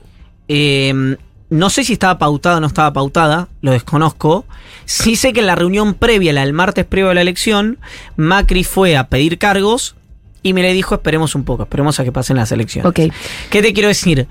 [0.47, 1.17] Eh,
[1.51, 4.45] no sé si estaba pautada o no estaba pautada, lo desconozco.
[4.85, 7.77] Sí sé que en la reunión previa, la del martes previo a la elección,
[8.15, 9.95] Macri fue a pedir cargos
[10.43, 12.89] y me le dijo esperemos un poco, esperemos a que pasen las elecciones.
[12.89, 13.13] Ok.
[13.49, 14.27] ¿Qué te quiero decir?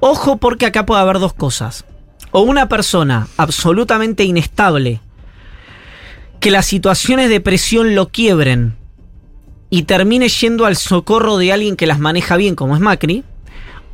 [0.00, 1.84] Ojo porque acá puede haber dos cosas.
[2.30, 5.00] O una persona absolutamente inestable,
[6.40, 8.76] que las situaciones de presión lo quiebren
[9.68, 13.24] y termine yendo al socorro de alguien que las maneja bien, como es Macri,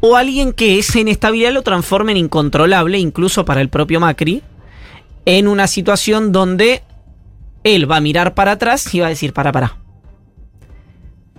[0.00, 4.42] o alguien que esa inestabilidad lo transforme en incontrolable, incluso para el propio Macri,
[5.24, 6.82] en una situación donde
[7.64, 9.76] él va a mirar para atrás y va a decir, para, para.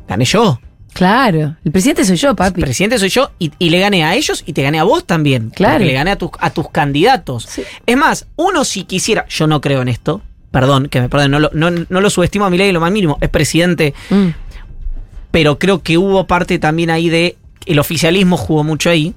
[0.07, 0.59] Gané yo.
[0.93, 1.55] Claro.
[1.63, 2.61] El presidente soy yo, papi.
[2.61, 5.51] Presidente soy yo y, y le gané a ellos y te gané a vos también.
[5.51, 5.85] Claro.
[5.85, 7.43] Le gané a, tus a tus candidatos.
[7.47, 7.63] Sí.
[7.85, 11.39] Es más, uno si quisiera, yo no creo en esto, perdón, que me perdonen, no
[11.39, 14.29] lo, no, no lo subestimo a mi ley lo más mínimo, es presidente, Mm.
[15.29, 19.13] pero creo que hubo parte también ahí de, el oficialismo jugó mucho ahí.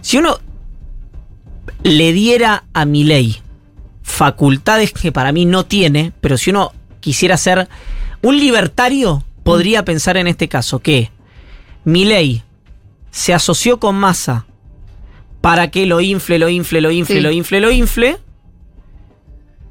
[0.00, 0.38] Si uno
[1.82, 3.38] le diera a mi ley
[4.02, 7.68] facultades que para mí no tiene, pero si uno quisiera ser
[8.22, 11.10] un libertario, podría pensar en este caso que
[11.84, 12.42] Milei
[13.10, 14.46] se asoció con Massa
[15.40, 17.20] para que lo infle, lo infle, lo infle, Sí.
[17.22, 18.18] lo infle, lo infle.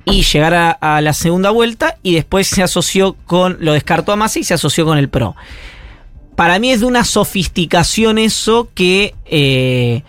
[0.05, 4.15] Y llegar a, a la segunda vuelta y después se asoció con, lo descartó a
[4.15, 5.35] Massa y se asoció con el PRO.
[6.39, 10.03] Para mí es de una sofisticación eso que, eh,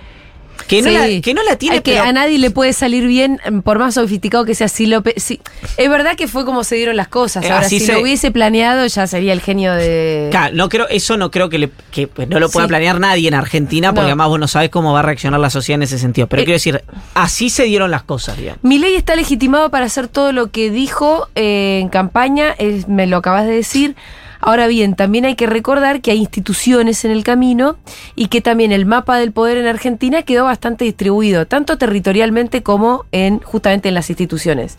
[0.69, 0.95] que, no, Sí.
[1.17, 1.83] la, que no la tiene.
[1.83, 4.69] Que pero- a nadie le puede salir bien, mm, por más sofisticado que sea.
[4.69, 5.41] Si lo pe- si-
[5.77, 7.45] es verdad que fue como se dieron las cosas.
[7.45, 10.29] Eh, Ahora, así si se- lo hubiese planeado, ya sería el genio de.
[10.31, 12.69] Claro, no creo, eso no creo que, le- que, pues, no lo pueda Sí.
[12.69, 14.07] planear nadie en Argentina, porque No.
[14.11, 16.29] además vos no sabés cómo va a reaccionar la sociedad en ese sentido.
[16.29, 18.63] Pero Eh, quiero decir, así se dieron las cosas, digamos.
[18.63, 23.09] Mi ley está legitimado para hacer todo lo que dijo eh, en campaña, es- me
[23.09, 23.97] lo acabas de decir.
[24.41, 27.77] Ahora bien, también hay que recordar que hay instituciones en el camino
[28.17, 33.05] y que también el mapa del poder en Argentina quedó bastante distribuido, tanto territorialmente como
[33.13, 34.79] en justamente en las instituciones.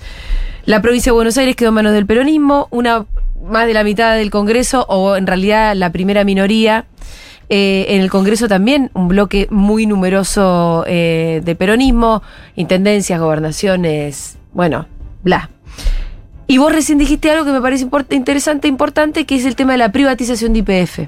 [0.65, 3.05] La provincia de Buenos Aires quedó en manos del peronismo, una
[3.43, 6.85] más de la mitad del Congreso, o en realidad la primera minoría,
[7.53, 12.23] Eh, en el Congreso también un bloque muy numeroso eh, de peronismo,
[12.55, 14.85] intendencias, gobernaciones, bueno,
[15.21, 15.49] bla.
[16.51, 19.71] Y vos recién dijiste algo que me parece import- interesante, importante, que es el tema
[19.71, 21.07] de la privatización de IPF.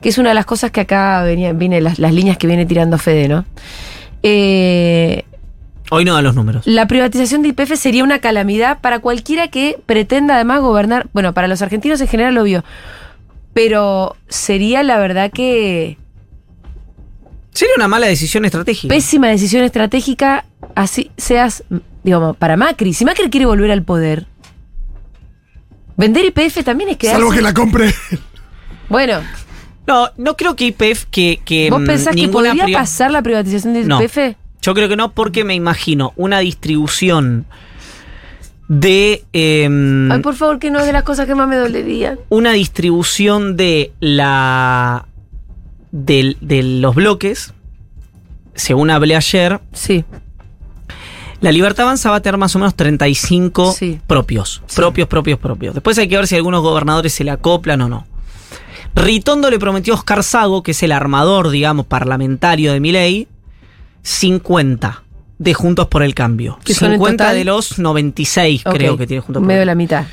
[0.00, 2.66] Que es una de las cosas que acá venía, viene las, las líneas que viene
[2.66, 3.44] tirando Fede, ¿no?
[4.22, 5.24] Eh,
[5.90, 6.66] Hoy no dan los números.
[6.66, 11.46] la privatización de IPF sería una calamidad para cualquiera que pretenda además gobernar, bueno, para
[11.46, 12.64] los argentinos en general obvio,
[13.52, 15.98] pero sería la verdad que
[17.52, 18.92] Sería una mala decisión estratégica.
[18.92, 20.44] pésima decisión estratégica,
[20.74, 21.62] así seas,
[22.02, 22.92] digamos, para Macri.
[22.94, 24.26] Si Macri quiere volver al poder,
[25.96, 27.10] vender IPF también es que...
[27.10, 27.92] Salvo que la compre.
[28.88, 29.20] Bueno,
[29.86, 33.22] No, no creo que IPF, que, que ¿vos mm, pensás que podría priva- pasar la
[33.22, 34.02] privatización de No.
[34.02, 34.36] IPF?
[34.62, 37.44] Yo creo que no, porque me imagino una distribución
[38.68, 39.24] de.
[39.34, 42.18] em, Ay, por favor, que no es de las cosas que más me dolerían.
[42.30, 45.06] una distribución de la.
[45.92, 47.52] del- de los bloques.
[48.54, 50.04] Según hablé ayer, Sí,
[51.44, 54.00] la Libertad Avanza va a tener más o menos 35 Sí.
[54.06, 54.62] propios.
[54.74, 55.74] Propios, propios, propios.
[55.74, 58.06] Después hay que ver si algunos gobernadores se le acoplan o no.
[58.94, 63.28] Ritondo le prometió a Oscar Sago, que es el armador, digamos, parlamentario de Milei,
[64.02, 65.02] 50
[65.38, 66.58] de Juntos por el Cambio.
[66.64, 67.36] ¿Que son en 50 total?
[67.36, 69.88] de los 96, creo que tiene Juntos por medio el de Cambio.
[69.88, 70.06] la mitad.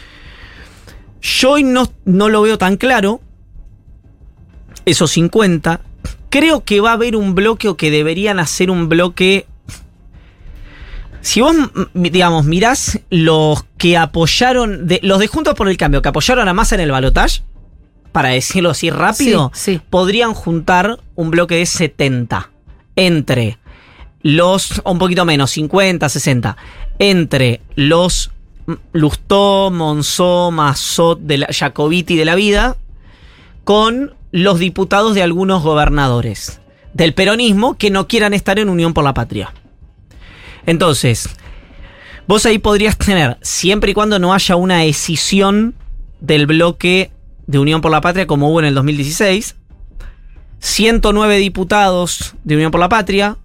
[1.22, 3.22] Yo hoy no, no lo veo tan claro.
[4.86, 5.80] Esos 50.
[6.30, 9.46] Creo que va a haber un bloque o que deberían hacer un bloque.
[11.22, 11.56] Si vos,
[11.94, 16.54] digamos, mirás los que apoyaron, de, los de Juntos por el Cambio, que apoyaron a
[16.54, 17.44] Massa en el balotaje,
[18.12, 19.82] para decirlo así rápido, Sí, sí.
[19.90, 22.50] podrían juntar un bloque de 70
[22.96, 23.58] entre
[24.22, 26.58] los, un poquito menos, 50, 60,
[27.00, 28.32] entre los
[28.94, 32.78] Lustó, Monzó, Mazot, de la, Jacobiti de la vida,
[33.64, 36.62] con los diputados de algunos gobernadores
[36.94, 39.54] del peronismo que no quieran estar en Unión por la Patria.
[40.66, 41.30] Entonces,
[42.28, 45.76] vos ahí podrías tener, siempre y cuando no haya una escisión
[46.20, 47.12] del bloque
[47.48, 49.56] de Unión por la Patria como hubo en el 2016,
[50.60, 53.38] 109 diputados de Unión por la Patria,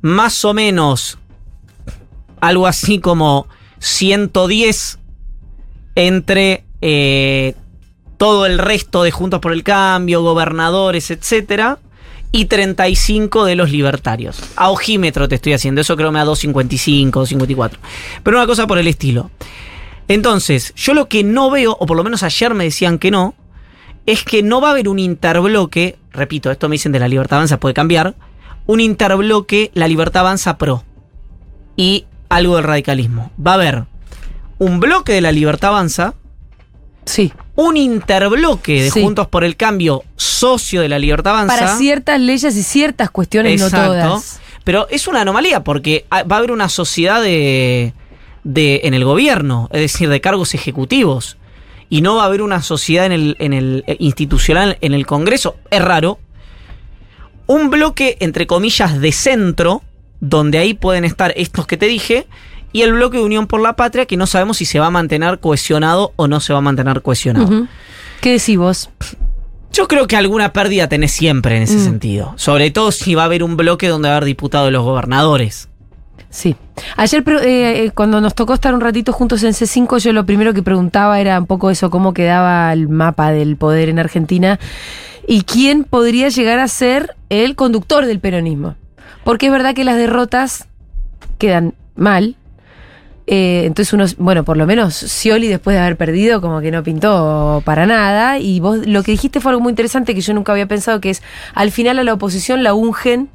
[0.00, 1.18] más o menos
[2.40, 3.48] algo así como
[3.78, 4.98] 110
[5.94, 7.54] entre eh,
[8.16, 11.78] todo el resto de Juntos por el Cambio, gobernadores, etcétera,
[12.32, 14.40] y 35 de los libertarios.
[14.56, 17.80] A ojímetro te estoy haciendo, eso creo me da 255, 254.
[18.22, 19.30] Pero una cosa por el estilo.
[20.08, 23.34] Entonces, yo lo que no veo, o por lo menos ayer me decían que no,
[24.06, 27.38] es que no va a haber un interbloque, repito, esto me dicen de la Libertad
[27.38, 28.14] Avanza, puede cambiar,
[28.66, 30.84] un interbloque, la Libertad Avanza Pro
[31.76, 33.30] y algo del radicalismo.
[33.44, 33.84] Va a haber
[34.58, 36.14] un bloque de la Libertad Avanza,
[37.08, 37.32] Sí.
[37.58, 39.02] Un interbloque de Sí.
[39.02, 41.56] Juntos por el Cambio, socio de la Libertad Avanza.
[41.58, 44.40] Para ciertas leyes y ciertas cuestiones, no todas.
[44.62, 47.94] Pero es una anomalía porque va a haber una sociedad de,
[48.44, 51.36] de en el gobierno, es decir, de cargos ejecutivos.
[51.90, 55.04] Y no va a haber una sociedad en el, en el eh, institucional en el
[55.04, 55.56] Congreso.
[55.70, 56.20] Es raro.
[57.48, 59.82] Un bloque, entre comillas, de centro,
[60.20, 62.28] donde ahí pueden estar estos que te dije,
[62.72, 64.90] y el bloque de Unión por la Patria, que no sabemos si se va a
[64.90, 67.66] mantener cohesionado o no se va a mantener cohesionado.
[68.20, 68.90] ¿Qué decís vos?
[69.72, 71.84] Yo creo que alguna pérdida tenés siempre en ese Mm.
[71.84, 72.32] sentido.
[72.36, 74.82] Sobre todo si va a haber un bloque donde va a haber diputados de los
[74.84, 75.68] gobernadores.
[76.30, 76.56] Sí.
[76.96, 80.52] Ayer eh, eh, cuando nos tocó estar un ratito juntos en C5, yo lo primero
[80.52, 84.58] que preguntaba era un poco eso, cómo quedaba el mapa del poder en Argentina
[85.26, 88.74] y quién podría llegar a ser el conductor del peronismo.
[89.24, 90.66] Porque es verdad que las derrotas
[91.38, 92.36] quedan mal.
[93.30, 96.82] Eh, entonces uno, bueno, por lo menos Scioli después de haber perdido como que no
[96.82, 98.38] pintó para nada.
[98.38, 101.10] Y vos lo que dijiste fue algo muy interesante que yo nunca había pensado, que
[101.10, 101.22] es
[101.54, 103.28] al final a la oposición la ungen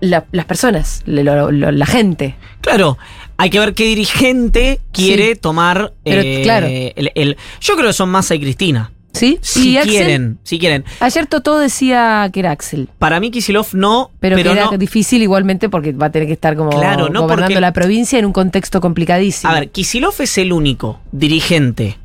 [0.00, 2.34] la- las personas, lo- lo- lo- la gente.
[2.60, 2.98] Claro,
[3.36, 6.66] hay que ver qué dirigente quiere tomar Pero, eh, claro.
[6.66, 8.90] el, el- Yo creo que son Massa y Cristina.
[9.12, 9.38] ¿Sí?
[9.42, 10.84] Si y Axel, quieren, si quieren.
[11.00, 14.78] ayer Totó decía que era Axel, Para mí Kisilov no, pero, pero, que era no.
[14.78, 18.18] difícil igualmente porque va a tener que estar como Claro, no gobernando porque- la provincia
[18.18, 19.52] en un contexto complicadísimo.
[19.52, 21.98] A ver, Kisilov es el único dirigente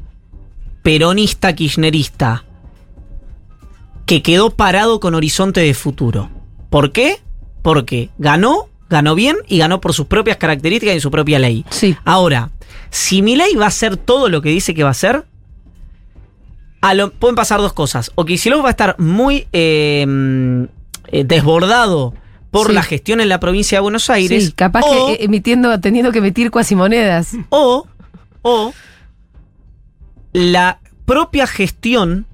[0.83, 2.43] peronista kirchnerista
[4.05, 6.29] que quedó parado con horizonte de futuro.
[6.69, 7.19] ¿Por qué?
[7.61, 11.65] Porque ganó, ganó bien y ganó por sus propias características y su propia ley.
[11.69, 11.95] Sí.
[12.05, 12.51] Ahora,
[12.89, 15.25] si Milei va a hacer todo lo que dice que va a hacer,
[16.81, 18.11] a lo- pueden pasar dos cosas.
[18.15, 20.05] O Kicillof va a estar muy eh,
[21.07, 22.13] eh, desbordado
[22.51, 22.73] por Sí.
[22.73, 24.45] la gestión en la provincia de Buenos Aires.
[24.45, 27.33] Sí, capaz o, que emitiendo, teniendo que emitir cuasimonedas.
[27.49, 27.87] o,
[28.41, 28.73] o
[30.33, 32.25] la propia gestión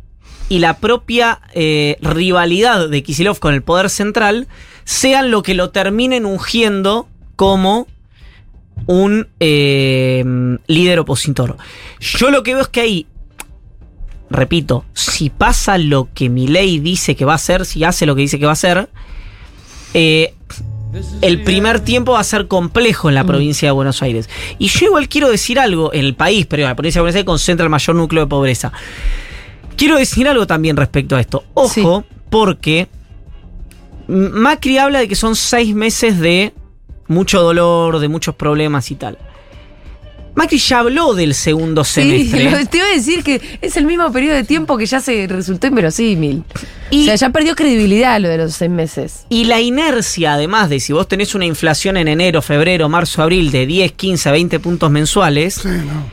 [0.49, 4.47] y la propia eh, rivalidad de Kisilov con el poder central
[4.83, 7.87] sean lo que lo terminen ungiendo como
[8.85, 10.23] un eh,
[10.67, 11.57] líder opositor.
[11.99, 13.07] Yo lo que veo es que ahí,
[14.33, 18.15] repito, si pasa lo que mi ley dice que va a hacer, si hace lo
[18.15, 18.89] que dice que va a hacer,
[19.93, 20.33] eh,
[21.21, 24.29] el primer tiempo va a ser complejo en la provincia de Buenos Aires.
[24.59, 27.15] Y yo igual quiero decir algo, en el país, pero en la provincia de Buenos
[27.15, 28.71] Aires concentra el mayor núcleo de pobreza.
[29.75, 31.43] Quiero decir algo también respecto a esto.
[31.53, 32.87] Ojo, porque
[34.07, 36.53] Macri habla de que son seis meses de
[37.07, 39.17] mucho dolor, de muchos problemas y tal.
[40.35, 42.59] Macri ya habló del segundo semestre.
[42.59, 45.27] Sí, te iba a decir que es el mismo periodo de tiempo que ya se
[45.27, 46.43] resultó inverosímil.
[46.89, 49.25] Y- o sea, ya perdió credibilidad lo de los seis meses.
[49.29, 53.51] Y la inercia, además de si vos tenés una inflación en enero, febrero, marzo, abril
[53.51, 56.09] de 10, 15, 20 puntos mensuales, Sí, no.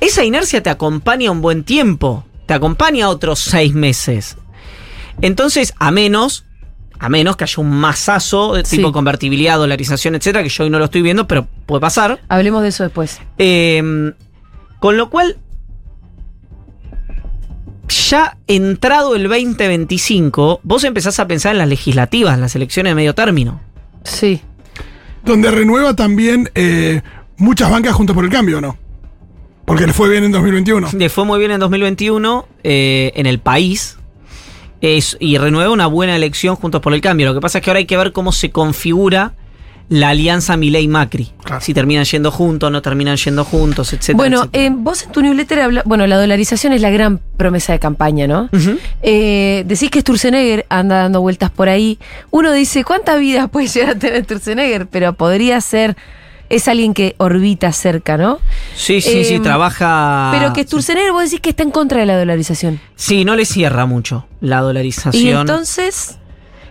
[0.00, 2.24] esa inercia te acompaña un buen tiempo.
[2.46, 4.36] Te acompaña otros seis meses.
[5.20, 6.44] Entonces, a menos,
[6.98, 8.76] a menos que haya un masazo de Sí.
[8.76, 12.20] tipo convertibilidad, dolarización, etcétera, que yo hoy no lo estoy viendo, pero puede pasar.
[12.28, 13.20] Hablemos de eso después.
[13.38, 14.12] Eh,
[14.80, 15.36] con lo cual,
[18.08, 22.94] ya entrado el 2025, vos empezás a pensar en las legislativas, en las elecciones de
[22.94, 23.60] medio término.
[24.04, 24.40] Sí.
[25.24, 27.02] Donde renueva también eh,
[27.36, 28.76] muchas bancas junto por el cambio, ¿no?
[29.64, 30.88] Porque le fue bien en 2021.
[30.96, 33.98] Le fue muy bien en 2021 eh, en el país.
[34.80, 37.26] Es, y renueva una buena elección juntos por el cambio.
[37.26, 39.32] Lo que pasa es que ahora hay que ver cómo se configura
[39.88, 41.30] la alianza Milei-Macri.
[41.44, 41.60] Claro.
[41.60, 44.16] Si terminan yendo juntos, no terminan yendo juntos, etcétera.
[44.16, 44.64] Bueno, etcétera.
[44.64, 48.26] eh, vos en tu newsletter habla, bueno, la dolarización es la gran promesa de campaña,
[48.26, 48.50] ¿no?
[49.02, 51.98] Eh, decís que Sturzenegger anda dando vueltas por ahí.
[52.30, 54.88] Uno dice, ¿cuánta vida puede llegar a tener Sturzenegger?
[54.88, 55.96] Pero podría ser,
[56.48, 58.38] es alguien que orbita cerca, ¿no?
[58.74, 60.30] Sí, sí, sí, eh, trabaja.
[60.32, 62.80] Pero que Sturzenegger vos decís que está en contra de la dolarización.
[62.94, 65.22] Sí, no le cierra mucho la dolarización.
[65.22, 66.18] Y entonces,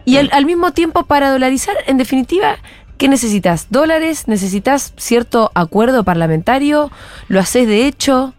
[0.05, 2.57] y al, al mismo tiempo para dolarizar, en definitiva,
[2.97, 3.67] ¿qué necesitas?
[3.69, 4.27] ¿Dólares?
[4.27, 6.91] ¿Necesitas cierto acuerdo parlamentario?
[7.27, 8.33] ¿Lo haces de hecho?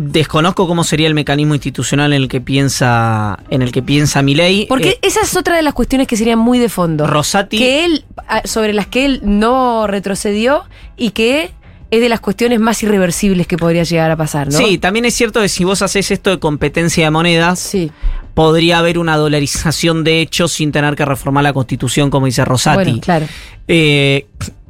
[0.00, 4.66] Desconozco cómo sería el mecanismo institucional en el que piensa, en el que piensa Milei.
[4.68, 7.04] Porque Eh, esa es otra de las cuestiones que serían muy de fondo.
[7.04, 7.58] Rosati.
[7.58, 8.04] Que él,
[8.44, 10.62] sobre las que él no retrocedió
[10.96, 11.50] y que
[11.90, 14.56] es de las cuestiones más irreversibles que podría llegar a pasar, ¿no?
[14.56, 17.90] Sí, también es cierto que si vos haces esto de competencia de monedas, Sí.
[18.34, 22.84] podría haber una dolarización de hecho sin tener que reformar la constitución, como dice Rosati.
[22.84, 23.26] Bueno, claro.
[23.66, 24.26] Eh,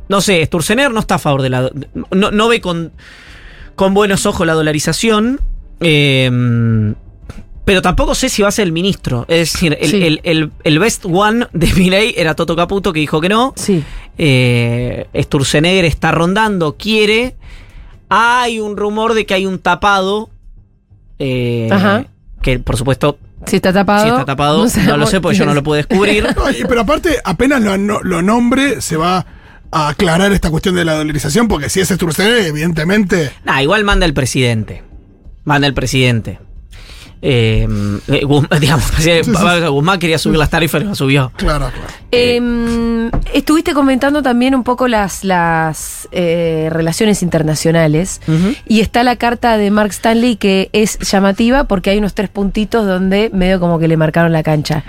[0.08, 1.70] no sé, Sturzenegger no está a favor de la.
[2.12, 2.92] No, no ve con,
[3.78, 5.40] con buenos ojos la dolarización.
[5.80, 6.94] eh,
[7.64, 9.26] pero tampoco sé si va a ser el ministro.
[9.28, 10.02] Es decir, el, Sí.
[10.02, 13.52] el- el- el best one de Milei era Toto Caputo, que dijo que no.
[13.56, 13.84] Sí.
[14.16, 17.36] Eh, Sturzenegger está rondando, quiere.
[18.08, 20.30] Hay un rumor de que hay un tapado.
[21.18, 22.06] eh, Ajá.
[22.42, 24.04] Que por supuesto, Si está tapado.
[24.04, 26.24] si está tapado, no, sabemos lo sé porque yo no lo puedo descubrir.
[26.36, 29.26] No, y- pero aparte, apenas lo, no- lo nombre, se va
[29.70, 33.32] a aclarar esta cuestión de la dolarización, porque si es Sturzenegger, evidentemente.
[33.44, 34.82] Nah, igual manda el presidente.
[35.44, 36.38] Manda el presidente.
[37.20, 37.66] Eh,
[38.08, 38.84] eh, Guzmán, digamos,
[39.70, 41.32] Guzmán quería subir las tarifas y las subió.
[41.36, 41.92] Claro, claro.
[42.12, 48.20] Eh, estuviste comentando también un poco las, las eh, relaciones internacionales.
[48.66, 52.86] Y está la carta de Mark Stanley que es llamativa porque hay unos tres puntitos
[52.86, 54.84] donde medio como que le marcaron la cancha.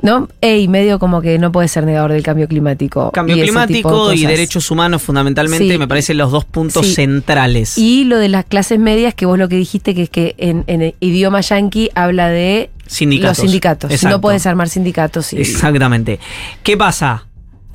[0.00, 0.28] ¿No?
[0.40, 3.10] Ey, medio como que no puede ser negador del cambio climático.
[3.12, 5.78] Cambio y de climático y derechos humanos fundamentalmente Sí.
[5.78, 6.94] me parecen los dos puntos Sí.
[6.94, 7.78] centrales.
[7.78, 10.64] Y lo de las clases medias, que vos lo que dijiste, que es que en,
[10.66, 13.38] en el idioma yanqui habla de Sindicatos.
[13.38, 13.90] los sindicatos.
[13.92, 14.16] Exacto.
[14.16, 15.32] No puedes armar sindicatos.
[15.32, 16.18] y- Exactamente.
[16.62, 17.26] ¿Qué pasa?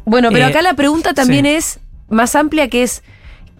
[0.05, 1.51] Bueno, pero Eh, acá la pregunta también sí.
[1.51, 3.03] es más amplia, que es,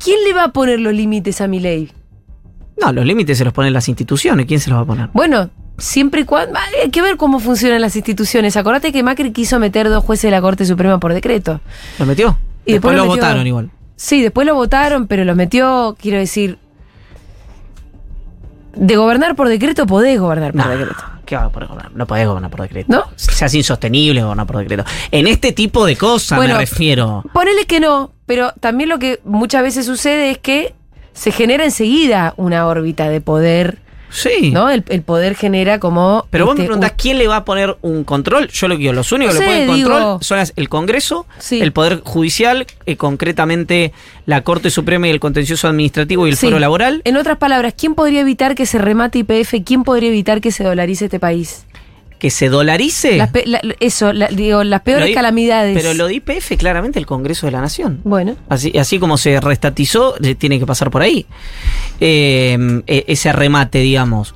[0.03, 1.91] ¿quién le va a poner los límites a mi ley?
[2.82, 4.45] No, los límites se los ponen las instituciones.
[4.45, 5.10] ¿Quién se los va a poner?
[5.14, 6.57] Bueno, siempre y cuando...
[6.84, 8.57] Hay que ver cómo funcionan las instituciones.
[8.57, 11.61] Acordate que Macri quiso meter dos jueces de la Corte Suprema por decreto.
[11.99, 12.38] ¿Lo metió?
[12.65, 13.69] Y después después lo lo metió- votaron igual.
[13.95, 16.57] Sí, después lo votaron, pero lo metió, quiero decir...
[18.75, 21.03] De gobernar por decreto podés gobernar por Nah, decreto.
[21.25, 21.91] ¿Qué va a poder gobernar?
[21.95, 22.91] No podés gobernar por decreto.
[22.91, 23.05] ¿No?
[23.15, 24.84] Se hace insostenible gobernar por decreto.
[25.09, 27.23] En este tipo de cosas Bueno, me refiero.
[27.34, 30.75] Ponele que no, pero también lo que muchas veces sucede es que
[31.13, 33.80] se genera enseguida una órbita de poder,
[34.10, 34.51] Sí.
[34.51, 34.70] ¿no?
[34.70, 36.28] El, el poder genera como...
[36.32, 38.47] Pero vos me este, preguntás un- quién le va a poner un control.
[38.49, 40.70] Yo lo que digo, los únicos No que le ponen control digo- son las- el
[40.70, 41.62] Congreso, Sí.
[41.62, 43.91] el Poder Judicial, eh, concretamente
[44.26, 46.47] la Corte Suprema y el Contencioso Administrativo y el Sí.
[46.47, 47.01] Foro Laboral.
[47.03, 49.62] En otras palabras, ¿quién podría evitar que se remate IPF?
[49.66, 51.66] ¿Quién podría evitar que se dolarice este país?
[52.20, 53.18] Que se dolarice.
[53.18, 53.30] La-
[53.80, 55.78] eso, la- digo, las peores calamidades.
[55.80, 58.01] Pero lo de IPF, claramente el Congreso de la Nación.
[58.03, 61.28] Bueno, Así, así como se restatizó, eh, tiene que pasar por ahí.
[61.99, 64.34] Eh, eh, ese remate, digamos.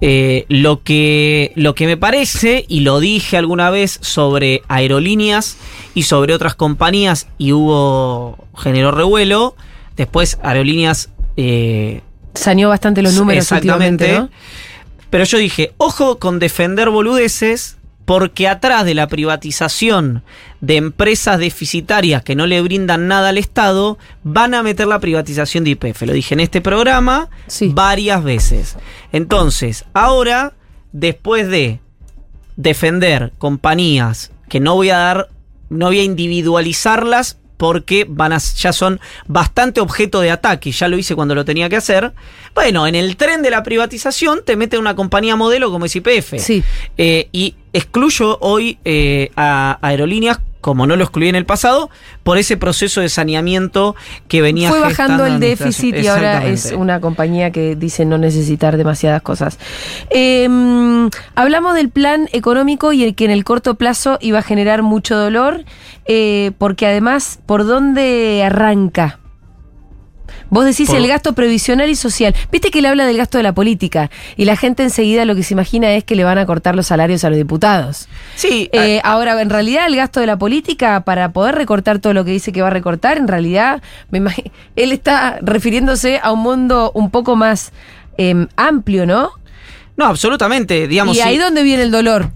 [0.00, 5.56] Eh, lo, que, lo que me parece, y lo dije alguna vez sobre aerolíneas
[5.94, 9.56] y sobre otras compañías, y hubo, generó revuelo,
[9.96, 11.10] después aerolíneas...
[11.36, 12.00] Eh,
[12.34, 14.30] Saneó bastante los números exactamente, últimamente, ¿no?
[15.10, 20.22] Pero yo dije, ojo con defender boludeces, porque atrás de la privatización
[20.62, 25.64] de empresas deficitarias que no le brindan nada al Estado, van a meter la privatización
[25.64, 26.02] de IPF.
[26.02, 27.70] Lo dije en este programa Sí.
[27.74, 28.76] varias veces.
[29.12, 30.54] Entonces, ahora,
[30.92, 31.80] después de
[32.56, 35.28] defender compañías que no voy a dar,
[35.68, 40.96] no voy a individualizarlas porque van a, ya son bastante objeto de ataque, ya lo
[40.96, 42.12] hice cuando lo tenía que hacer.
[42.54, 46.38] Bueno, en el tren de la privatización te mete una compañía modelo como es IPF.
[46.38, 46.64] Sí.
[46.96, 51.90] Eh, y excluyo hoy eh, a aerolíneas, como no lo excluí en el pasado,
[52.22, 53.94] por ese proceso de saneamiento
[54.28, 58.76] que venía Fue bajando el déficit y ahora es una compañía que dice no necesitar
[58.76, 59.58] demasiadas cosas.
[60.10, 60.48] Eh,
[61.34, 65.16] hablamos del plan económico y el que en el corto plazo iba a generar mucho
[65.16, 65.64] dolor,
[66.06, 69.18] eh, porque además, ¿por dónde arranca?
[70.50, 72.34] Vos decís Por- el gasto previsional y social.
[72.52, 75.42] Viste que le habla del gasto de la política y la gente enseguida lo que
[75.42, 78.08] se imagina es que le van a cortar los salarios a los diputados.
[78.36, 82.12] Sí, Eh, a- ahora, en realidad, el gasto de la política, para poder recortar todo
[82.14, 86.32] lo que dice que va a recortar, en realidad, me imagi- él está refiriéndose a
[86.32, 87.72] un mundo un poco más
[88.16, 89.30] em, amplio, ¿no?
[89.96, 90.86] no, absolutamente.
[90.88, 92.30] Digamos, y ahí donde viene el dolor.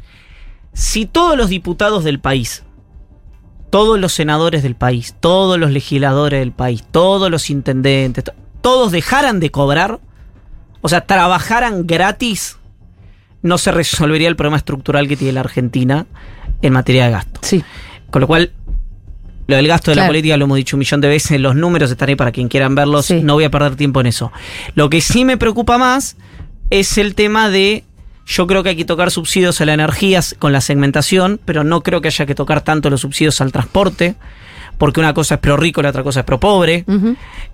[0.73, 2.63] si todos los diputados del país,
[3.73, 8.93] todos los senadores del país, todos los legisladores del país, todos los intendentes, to- todos
[8.93, 9.99] dejaran de cobrar,
[10.83, 12.59] o sea, trabajaran gratis,
[13.41, 16.05] no se resolvería el problema estructural que tiene la Argentina
[16.61, 17.41] en materia de gasto.
[17.43, 17.65] Sí.
[18.11, 18.53] Con lo cual,
[19.47, 21.91] lo del gasto de la política lo hemos dicho un millón de veces, los números
[21.91, 23.23] están ahí para quien quieran verlos, Sí.
[23.23, 24.31] no voy a perder tiempo en eso.
[24.75, 26.17] Lo que sí me preocupa más
[26.69, 27.85] es el tema de,
[28.33, 31.83] yo creo que hay que tocar subsidios a la energía con la segmentación, pero no
[31.83, 34.15] creo que haya que tocar tanto los subsidios al transporte,
[34.79, 36.87] porque una cosa es pro rico y la otra cosa es pro pobre.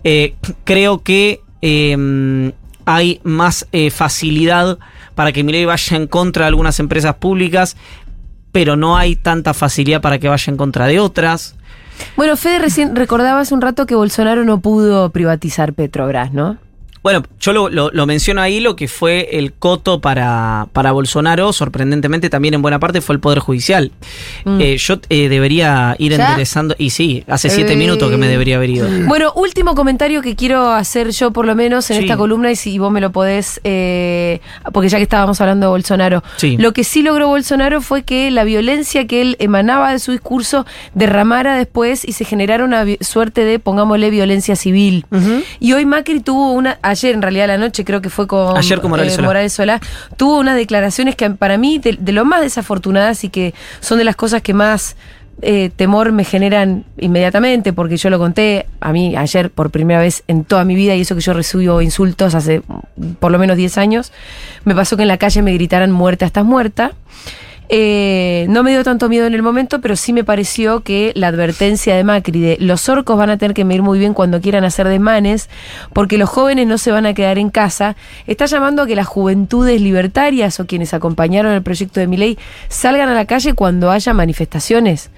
[0.04, 2.52] Eh, creo que eh,
[2.84, 4.78] hay más eh, facilidad
[5.16, 7.76] para que Milei vaya en contra de algunas empresas públicas,
[8.52, 11.56] pero no hay tanta facilidad para que vaya en contra de otras.
[12.16, 16.56] Bueno, Fede recién recordaba hace un rato que Bolsonaro no pudo privatizar Petrobras, ¿no?
[17.08, 21.54] Bueno, yo lo, lo- lo menciono ahí, lo que fue el coto para, para Bolsonaro,
[21.54, 23.92] sorprendentemente también en buena parte fue el Poder Judicial.
[24.44, 24.60] Mm.
[24.60, 26.26] Eh, yo eh, debería ir ¿Ya?
[26.28, 27.76] enderezando, y sí, hace siete Eh.
[27.76, 28.86] minutos que me debería haber ido.
[29.06, 32.02] Bueno, último comentario que quiero hacer yo por lo menos en Sí.
[32.02, 33.58] esta columna y si vos me lo podés,
[34.74, 36.58] porque ya que estábamos hablando de Bolsonaro, Sí.
[36.58, 40.66] lo que sí logró Bolsonaro fue que la violencia que él emanaba de su discurso
[40.92, 45.06] derramara después y se generara una suerte de, pongámosle, violencia civil.
[45.58, 48.58] Y hoy Macri tuvo una, ayer en realidad la noche creo que fue con eh,
[48.58, 49.48] Ayer con Morales Solá.
[49.48, 49.80] Solá,
[50.16, 54.04] tuvo unas declaraciones que para mí de, de lo más desafortunadas y que son de
[54.04, 54.96] las cosas que más
[55.40, 60.24] eh, temor me generan inmediatamente, porque yo lo conté a mí ayer por primera vez
[60.26, 63.56] en toda mi vida y eso que yo recibo insultos hace mm, por lo menos
[63.56, 64.12] 10 años,
[64.64, 66.92] me pasó que en la calle me gritaran muerta, estás muerta.
[67.70, 71.28] Eh, no me dio tanto miedo en el momento, pero sí me pareció que la
[71.28, 74.64] advertencia de Macri de los orcos van a tener que medir muy bien cuando quieran
[74.64, 75.50] hacer desmanes,
[75.92, 77.94] porque los jóvenes no se van a quedar en casa,
[78.26, 82.38] está llamando a que las juventudes libertarias o quienes acompañaron el proyecto de Miley
[82.68, 85.10] salgan a la calle cuando haya manifestaciones.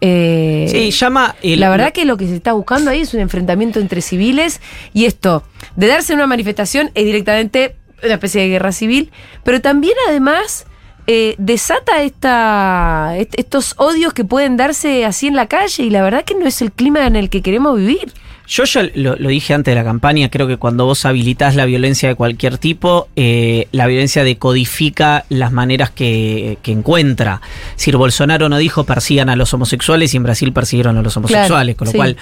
[0.00, 1.34] Eh, Sí, llama...
[1.42, 4.60] el- la verdad que lo que se está buscando ahí es un enfrentamiento entre civiles
[4.94, 5.42] y esto,
[5.76, 9.10] de darse una manifestación es directamente una especie de guerra civil,
[9.44, 10.64] pero también además
[11.08, 16.02] eh, desata esta, est- estos odios que pueden darse así en la calle y la
[16.02, 18.12] verdad que no es el clima en el que queremos vivir.
[18.50, 21.66] Yo ya lo, lo dije antes de la campaña, creo que cuando vos habilitás la
[21.66, 27.42] violencia de cualquier tipo, eh, la violencia decodifica las maneras que, que encuentra.
[27.76, 31.76] Si Bolsonaro no dijo persigan a los homosexuales y en Brasil persiguieron a los homosexuales,
[31.76, 31.98] con lo sí.
[31.98, 32.16] cual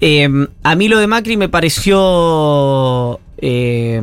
[0.00, 0.28] eh,
[0.64, 3.20] a mí lo de Macri me pareció...
[3.38, 4.02] eh,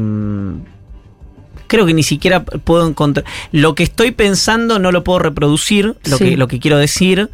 [1.68, 3.26] creo que ni siquiera puedo encontrar.
[3.52, 6.32] Lo que estoy pensando no lo puedo reproducir, lo, Sí.
[6.32, 7.30] que, lo que quiero decir.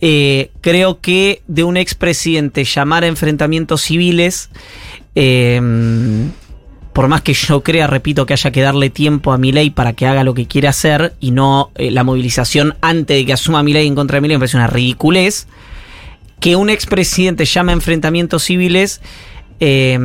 [0.00, 4.50] Eh, creo que de un expresidente llamar a enfrentamientos civiles,
[5.14, 5.58] eh,
[6.92, 10.06] por más que yo crea, repito, que haya que darle tiempo a Milei para que
[10.06, 13.86] haga lo que quiere hacer y no eh, la movilización antes de que asuma Milei
[13.86, 15.46] en contra de Milei me parece una ridiculez.
[16.40, 19.00] Que un expresidente llame a enfrentamientos civiles
[19.60, 19.98] eh,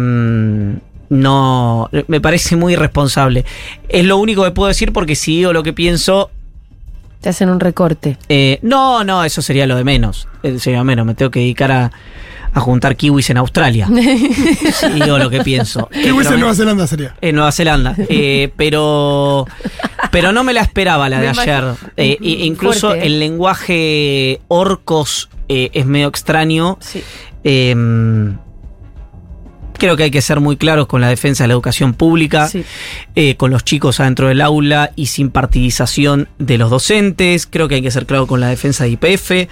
[1.11, 3.45] no me parece muy irresponsable.
[3.89, 6.31] Es lo único que puedo decir porque si digo lo que pienso,
[7.19, 8.17] Te hacen un recorte.
[8.29, 10.27] eh, no, no, eso sería lo de menos.
[10.41, 11.91] Eh, Sería menos, me tengo que dedicar a,
[12.53, 13.87] a juntar kiwis en Australia.
[14.71, 15.89] Sí, digo lo que pienso.
[15.91, 17.15] Eh, ¿Qué pero en Nueva Zelanda sería?
[17.21, 17.93] en Nueva Zelanda.
[18.09, 19.45] Eh, pero,
[20.11, 21.63] pero no me la esperaba la de Me ayer.
[21.97, 23.07] Eh, i- incluso Fuerte, ¿eh?
[23.07, 26.77] el lenguaje orcos eh, es medio extraño.
[26.79, 27.03] Sí.
[29.81, 32.63] Creo que hay que ser muy claros con la defensa de la educación pública, Sí.
[33.15, 37.47] eh, con los chicos adentro del aula y sin partidización de los docentes.
[37.47, 39.47] Creo que hay que ser claro con la defensa de IPF.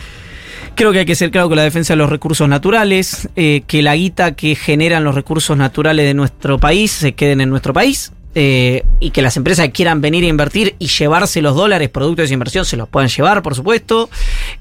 [0.76, 3.82] Creo que hay que ser claro con la defensa de los recursos naturales, eh, que
[3.82, 8.12] la guita que generan los recursos naturales de nuestro país se queden en nuestro país.
[8.36, 12.30] Eh, y que las empresas que quieran venir a invertir y llevarse los dólares, productos
[12.30, 14.10] de inversión, se los puedan llevar, por supuesto.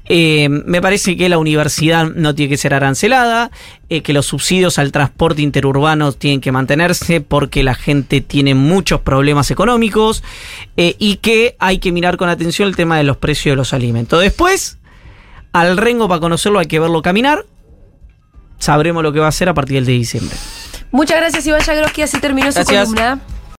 [0.05, 3.51] Eh, me parece que la universidad no tiene que ser arancelada,
[3.89, 9.01] eh, que los subsidios al transporte interurbano tienen que mantenerse porque la gente tiene muchos
[9.01, 10.23] problemas económicos
[10.77, 13.73] eh, y que hay que mirar con atención el tema de los precios de los
[13.73, 14.21] alimentos.
[14.21, 14.77] Después,
[15.53, 17.45] al Rengo para conocerlo hay que verlo caminar.
[18.57, 20.35] Sabremos lo que va a hacer a partir del de diciembre.
[20.91, 22.01] Muchas gracias, Iván Yagroski.
[22.01, 23.19] Así terminó su columna.